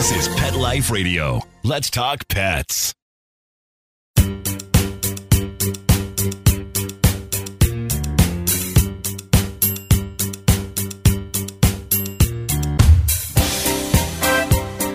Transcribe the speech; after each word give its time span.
This 0.00 0.28
is 0.28 0.34
Pet 0.34 0.56
Life 0.56 0.90
Radio. 0.90 1.42
Let's 1.62 1.90
talk 1.90 2.26
pets. 2.26 2.94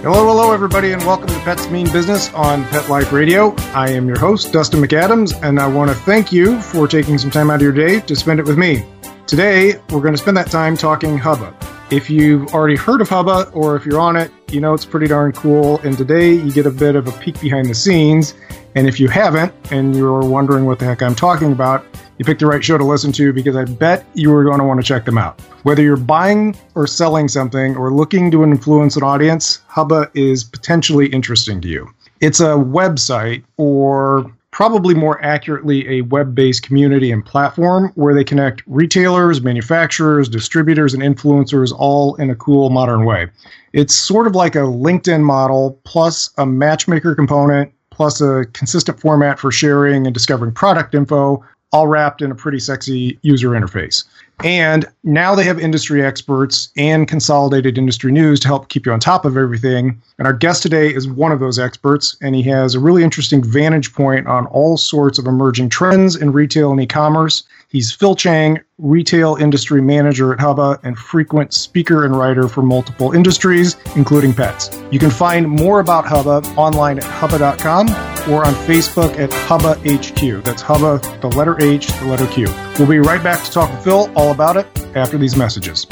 Hello, 0.02 0.26
hello, 0.26 0.52
everybody, 0.52 0.92
and 0.92 1.06
welcome 1.06 1.28
to 1.28 1.40
Pets 1.42 1.70
Mean 1.70 1.86
Business 1.92 2.34
on 2.34 2.64
Pet 2.70 2.90
Life 2.90 3.12
Radio. 3.12 3.56
I 3.76 3.92
am 3.92 4.08
your 4.08 4.18
host, 4.18 4.52
Dustin 4.52 4.82
McAdams, 4.82 5.40
and 5.44 5.60
I 5.60 5.68
want 5.68 5.92
to 5.92 5.96
thank 5.98 6.32
you 6.32 6.60
for 6.60 6.88
taking 6.88 7.20
some 7.20 7.30
time 7.30 7.52
out 7.52 7.58
of 7.58 7.62
your 7.62 7.74
day 7.74 8.00
to 8.00 8.16
spend 8.16 8.40
it 8.40 8.48
with 8.48 8.58
me. 8.58 8.84
Today, 9.28 9.76
we're 9.92 10.02
going 10.02 10.16
to 10.16 10.20
spend 10.20 10.36
that 10.38 10.50
time 10.50 10.76
talking 10.76 11.20
Hubba. 11.20 11.56
If 11.92 12.10
you've 12.10 12.52
already 12.52 12.76
heard 12.76 13.02
of 13.02 13.10
Hubba, 13.10 13.52
or 13.52 13.76
if 13.76 13.86
you're 13.86 14.00
on 14.00 14.16
it, 14.16 14.32
you 14.52 14.60
know 14.60 14.74
it's 14.74 14.86
pretty 14.86 15.06
darn 15.06 15.34
cool. 15.34 15.78
And 15.82 15.96
today, 15.96 16.34
you 16.34 16.52
get 16.52 16.66
a 16.66 16.72
bit 16.72 16.96
of 16.96 17.08
a 17.08 17.12
peek 17.12 17.40
behind 17.40 17.70
the 17.70 17.76
scenes. 17.76 18.34
And 18.74 18.88
if 18.88 19.00
you 19.00 19.08
haven't, 19.08 19.54
and 19.72 19.96
you're 19.96 20.26
wondering 20.28 20.66
what 20.66 20.80
the 20.80 20.86
heck 20.86 21.04
I'm 21.04 21.14
talking 21.14 21.52
about, 21.52 21.86
you 22.18 22.26
picked 22.26 22.40
the 22.40 22.48
right 22.48 22.64
show 22.64 22.80
to 22.80 22.84
listen 22.84 23.12
to 23.14 23.32
because 23.34 23.56
I 23.56 23.66
bet 23.66 24.04
you 24.16 24.34
are 24.34 24.44
going 24.44 24.58
to 24.58 24.66
want 24.66 24.82
to 24.82 24.84
check 24.84 25.06
them 25.06 25.20
out. 25.20 25.40
Whether 25.62 25.84
you're 25.84 25.96
buying 25.96 26.56
or 26.74 26.88
selling 26.88 27.28
something 27.28 27.76
or 27.76 27.94
looking 27.94 28.32
to 28.32 28.44
influence 28.44 28.98
an 28.98 29.04
audience, 29.04 29.62
Hubba 29.68 30.10
is 30.16 30.44
potentially 30.44 31.06
interesting 31.08 31.62
to 31.62 31.68
you. 31.68 31.94
It's 32.20 32.40
a 32.40 32.56
website, 32.56 33.44
or 33.58 34.35
probably 34.56 34.94
more 34.94 35.22
accurately, 35.22 35.86
a 35.90 36.02
web 36.04 36.34
based 36.34 36.64
community 36.64 37.12
and 37.12 37.26
platform 37.26 37.92
where 37.96 38.16
they 38.16 38.24
connect 38.24 38.64
retailers, 38.68 39.42
manufacturers, 39.42 40.30
distributors, 40.30 40.94
and 40.94 41.04
influencers 41.04 41.74
all 41.78 42.16
in 42.16 42.30
a 42.30 42.36
cool 42.36 42.70
modern 42.70 43.04
way. 43.04 43.28
It's 43.74 43.94
sort 43.94 44.28
of 44.28 44.34
like 44.34 44.56
a 44.56 44.60
LinkedIn 44.60 45.24
model 45.24 45.78
plus 45.84 46.30
a 46.38 46.46
matchmaker 46.46 47.14
component 47.16 47.74
plus 47.92 48.22
a 48.22 48.46
consistent 48.54 48.98
format 48.98 49.40
for 49.40 49.52
sharing 49.52 50.08
and 50.08 50.14
discovering 50.14 50.54
product 50.54 50.96
info 50.96 51.44
all 51.74 51.88
wrapped 51.88 52.22
in 52.22 52.32
a 52.32 52.36
pretty 52.36 52.60
sexy 52.60 53.20
user 53.24 53.50
interface. 53.50 54.06
And 54.44 54.86
now 55.04 55.34
they 55.34 55.44
have 55.44 55.60
industry 55.60 56.04
experts 56.04 56.70
and 56.78 57.08
consolidated 57.08 57.78
industry 57.78 58.12
news 58.12 58.40
to 58.42 58.48
help 58.48 58.70
keep 58.70 58.86
you 58.86 58.92
on 58.92 59.00
top 59.00 59.26
of 59.26 59.38
everything. 59.38 60.02
And 60.18 60.28
our 60.28 60.34
guest 60.34 60.62
today 60.62 60.94
is 60.94 61.08
one 61.08 61.32
of 61.32 61.40
those 61.40 61.58
experts, 61.58 62.18
and 62.22 62.36
he 62.36 62.44
has 62.44 62.76
a 62.76 62.80
really 62.80 63.04
interesting 63.04 63.44
vantage 63.44 63.94
point 63.94 64.28
on 64.28 64.46
all 64.48 64.78
sorts 64.78 65.18
of 65.18 65.26
emerging 65.26 65.70
trends 65.70 66.16
in 66.16 66.32
retail 66.32 66.72
and 66.72 66.82
e 66.82 66.86
commerce. 66.86 67.44
He's 67.70 67.92
Phil 67.92 68.16
Chang, 68.16 68.60
retail 68.78 69.36
industry 69.36 69.82
manager 69.82 70.34
at 70.34 70.40
Hubba 70.40 70.80
and 70.84 70.98
frequent 70.98 71.54
speaker 71.54 72.06
and 72.06 72.18
writer 72.18 72.48
for 72.48 72.62
multiple 72.62 73.12
industries, 73.14 73.76
including 73.96 74.34
pets. 74.34 74.70
You 74.92 75.00
can 75.00 75.10
find 75.10 75.50
more 75.50 75.80
about 75.80 76.06
Hubba 76.06 76.48
online 76.56 77.00
at 77.00 77.04
hubba.com 77.04 77.90
or 78.30 78.46
on 78.46 78.54
Facebook 78.54 79.18
at 79.20 79.32
Hubba 79.32 79.76
HQ. 79.86 80.44
That's 80.44 80.62
Hubba, 80.62 81.00
the 81.20 81.28
letter 81.28 81.62
H, 81.62 81.88
the 81.88 82.06
letter 82.06 82.28
Q. 82.28 82.48
We'll 82.80 82.88
be 82.88 83.00
right 83.00 83.22
back 83.24 83.44
to 83.44 83.52
talk 83.52 83.72
with 83.72 83.84
Phil 83.84 84.12
all 84.26 84.32
about 84.32 84.58
it 84.58 84.66
after 84.96 85.18
these 85.18 85.36
messages. 85.36 85.86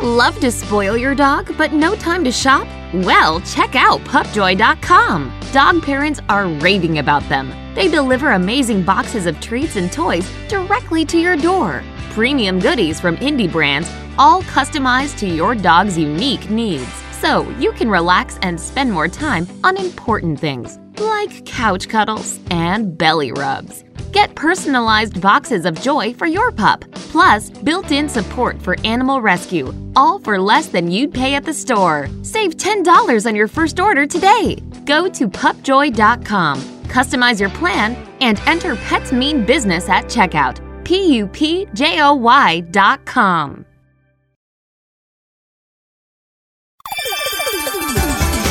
Love 0.00 0.38
to 0.40 0.50
spoil 0.50 0.96
your 0.96 1.14
dog, 1.14 1.52
but 1.58 1.74
no 1.74 1.94
time 1.94 2.24
to 2.24 2.32
shop? 2.32 2.66
Well, 2.94 3.40
check 3.40 3.74
out 3.74 4.00
pupjoy.com. 4.00 5.40
Dog 5.52 5.82
parents 5.82 6.20
are 6.30 6.48
raving 6.48 6.98
about 6.98 7.22
them. 7.28 7.52
They 7.74 7.88
deliver 7.88 8.32
amazing 8.32 8.82
boxes 8.82 9.26
of 9.26 9.38
treats 9.40 9.76
and 9.76 9.92
toys 9.92 10.26
directly 10.48 11.04
to 11.06 11.18
your 11.18 11.36
door. 11.36 11.84
Premium 12.12 12.58
goodies 12.60 12.98
from 12.98 13.18
indie 13.18 13.50
brands, 13.50 13.90
all 14.16 14.42
customized 14.44 15.18
to 15.18 15.26
your 15.26 15.54
dog's 15.54 15.98
unique 15.98 16.48
needs. 16.48 16.90
So 17.20 17.46
you 17.58 17.72
can 17.72 17.90
relax 17.90 18.38
and 18.40 18.58
spend 18.58 18.90
more 18.90 19.08
time 19.08 19.46
on 19.64 19.76
important 19.76 20.40
things 20.40 20.78
like 21.00 21.44
couch 21.44 21.88
cuddles 21.88 22.38
and 22.50 22.96
belly 22.96 23.32
rubs. 23.32 23.84
Get 24.12 24.34
personalized 24.34 25.20
boxes 25.20 25.64
of 25.66 25.80
joy 25.80 26.14
for 26.14 26.26
your 26.26 26.50
pup, 26.50 26.84
plus 26.92 27.50
built 27.50 27.90
in 27.90 28.08
support 28.08 28.60
for 28.60 28.76
animal 28.84 29.20
rescue, 29.20 29.72
all 29.94 30.18
for 30.18 30.40
less 30.40 30.68
than 30.68 30.90
you'd 30.90 31.12
pay 31.12 31.34
at 31.34 31.44
the 31.44 31.52
store. 31.52 32.08
Save 32.22 32.56
$10 32.56 33.26
on 33.26 33.36
your 33.36 33.48
first 33.48 33.78
order 33.78 34.06
today. 34.06 34.56
Go 34.84 35.08
to 35.08 35.28
pupjoy.com, 35.28 36.60
customize 36.84 37.40
your 37.40 37.50
plan, 37.50 37.94
and 38.20 38.40
enter 38.46 38.76
Pets 38.76 39.12
Mean 39.12 39.44
Business 39.44 39.88
at 39.88 40.04
checkout. 40.06 40.60
P 40.84 41.16
U 41.16 41.26
P 41.26 41.66
J 41.74 42.00
O 42.00 42.14
Y.com. 42.14 43.66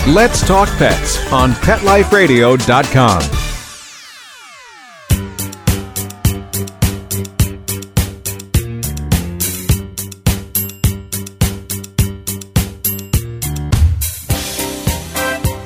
Let's 0.08 0.46
Talk 0.46 0.70
Pets 0.78 1.32
on 1.34 1.54
PetLifeRadio.com. 1.54 3.22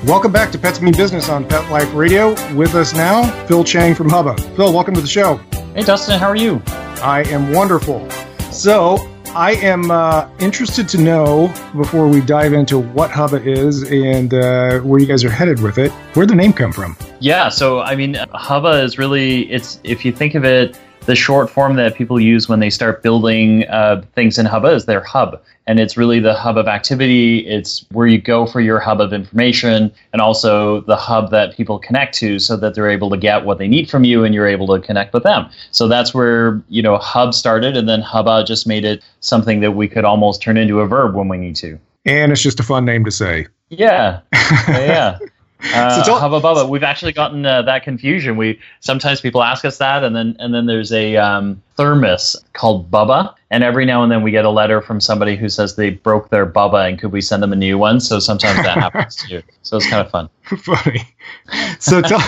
Welcome 0.07 0.31
back 0.31 0.53
to 0.53 0.57
Pets 0.57 0.79
Mean 0.79 0.95
Business 0.95 1.27
on 1.27 1.45
Pet 1.45 1.69
Life 1.69 1.94
Radio. 1.94 2.29
With 2.56 2.75
us 2.75 2.94
now, 2.94 3.29
Phil 3.45 3.66
Chang 3.66 3.94
from 3.94 4.07
Hubba. 4.09 4.38
Phil, 4.56 4.71
welcome 4.71 4.95
to 4.95 5.01
the 5.01 5.07
show. 5.07 5.35
Hey, 5.75 5.83
Dustin, 5.83 6.17
how 6.17 6.27
are 6.27 6.38
you? 6.38 6.61
I 7.03 7.25
am 7.27 7.51
wonderful. 7.51 8.09
So, 8.53 9.06
I 9.39 9.51
am 9.51 9.89
uh, 9.89 10.27
interested 10.39 10.89
to 10.89 10.97
know 10.97 11.47
before 11.73 12.09
we 12.09 12.19
dive 12.19 12.51
into 12.51 12.77
what 12.77 13.09
Hubba 13.09 13.41
is 13.41 13.89
and 13.89 14.33
uh, 14.33 14.79
where 14.79 15.00
you 15.00 15.05
guys 15.05 15.23
are 15.23 15.29
headed 15.29 15.61
with 15.61 15.77
it. 15.77 15.94
Where'd 16.13 16.27
the 16.27 16.35
name 16.35 16.51
come 16.51 16.73
from? 16.73 16.97
Yeah, 17.22 17.47
so 17.47 17.79
I 17.79 17.95
mean, 17.95 18.16
Hubba 18.33 18.83
is 18.83 18.97
really 18.97 19.50
it's 19.50 19.79
if 19.85 20.03
you 20.03 20.11
think 20.11 20.35
of 20.35 20.44
it, 20.44 20.77
the 21.09 21.16
short 21.16 21.50
form 21.50 21.75
that 21.75 21.96
people 21.96 22.20
use 22.20 22.47
when 22.47 22.59
they 22.59 22.70
start 22.70 23.02
building 23.02 23.68
uh, 23.70 24.00
things 24.14 24.38
in 24.38 24.46
Hubba 24.46 24.68
is 24.68 24.86
their 24.86 25.02
hub, 25.02 25.42
and 25.66 25.80
it's 25.80 25.97
really 25.97 26.20
the 26.20 26.36
hub 26.36 26.56
of 26.56 26.68
activity. 26.68 27.40
It's 27.47 27.84
where 27.92 28.06
you 28.06 28.22
go 28.22 28.46
for 28.46 28.62
your 28.62 28.80
hub 28.80 29.02
of 29.02 29.12
information, 29.12 29.92
and 30.14 30.22
also 30.22 30.81
the 30.81 30.96
hub 30.96 31.31
that 31.31 31.58
people 31.58 31.80
connect 31.80 32.14
to, 32.19 32.38
so 32.38 32.56
that 32.58 32.75
they're 32.75 32.92
able 32.92 33.09
to 33.09 33.18
get 33.18 33.44
what 33.44 33.58
they 33.58 33.68
need 33.68 33.90
from 33.90 34.03
you, 34.03 34.24
and 34.24 34.36
you're 34.36 34.46
able 34.46 34.68
to 34.68 34.86
connect 34.86 35.12
with 35.12 35.24
them. 35.24 35.50
So 35.72 35.88
that's 35.88 36.14
where 36.14 36.62
you 36.69 36.84
know 36.84 37.00
Hub 37.00 37.34
started, 37.34 37.75
and 37.75 37.90
then 37.90 38.02
Hubba 38.02 38.44
just 38.46 38.68
made 38.68 38.86
it 38.86 39.03
something 39.19 39.62
that 39.62 39.72
we 39.72 39.88
could 39.88 40.06
almost 40.06 40.44
turn 40.44 40.58
into 40.58 40.80
a 40.80 40.86
verb 40.86 41.16
when 41.16 41.28
we 41.28 41.40
need 41.40 41.56
to. 41.56 41.80
And 42.06 42.31
it's 42.31 42.44
just 42.44 42.59
a 42.59 42.64
fun 42.64 42.86
name 42.86 43.03
to 43.06 43.12
say. 43.12 43.48
Yeah, 43.69 44.19
yeah. 44.68 45.18
Uh, 45.62 46.03
So 46.03 46.16
Hubba 46.18 46.40
Bubba. 46.40 46.70
We've 46.70 46.84
actually 46.84 47.12
gotten 47.12 47.46
uh, 47.46 47.62
that 47.64 47.84
confusion. 47.84 48.38
We 48.38 48.59
sometimes 48.80 49.22
people 49.22 49.44
ask 49.44 49.66
us 49.66 49.78
that, 49.80 50.03
and 50.03 50.16
then 50.16 50.36
and 50.40 50.53
then 50.53 50.66
there's 50.66 50.92
a 50.92 51.18
um, 51.18 51.62
thermos 51.75 52.36
called 52.53 52.90
Bubba, 52.90 53.34
and 53.52 53.64
every 53.64 53.86
now 53.86 54.02
and 54.03 54.12
then 54.12 54.24
we 54.24 54.31
get 54.31 54.46
a 54.46 54.50
letter 54.50 54.81
from 54.81 55.02
somebody 55.02 55.36
who 55.36 55.50
says 55.50 55.75
they 55.75 55.90
broke 55.90 56.30
their 56.30 56.46
Bubba, 56.46 56.88
and 56.88 56.98
could 57.00 57.12
we 57.12 57.22
send 57.22 57.44
them 57.44 57.52
a 57.52 57.58
new 57.58 57.78
one? 57.78 58.00
So 58.00 58.19
sometimes 58.19 58.58
that 58.64 58.78
happens 58.78 59.16
too. 59.18 59.42
So 59.62 59.78
it's 59.78 59.88
kind 59.88 60.03
of 60.03 60.09
fun. 60.09 60.30
Funny. 60.64 61.03
So 61.80 62.02
tell, 62.02 62.22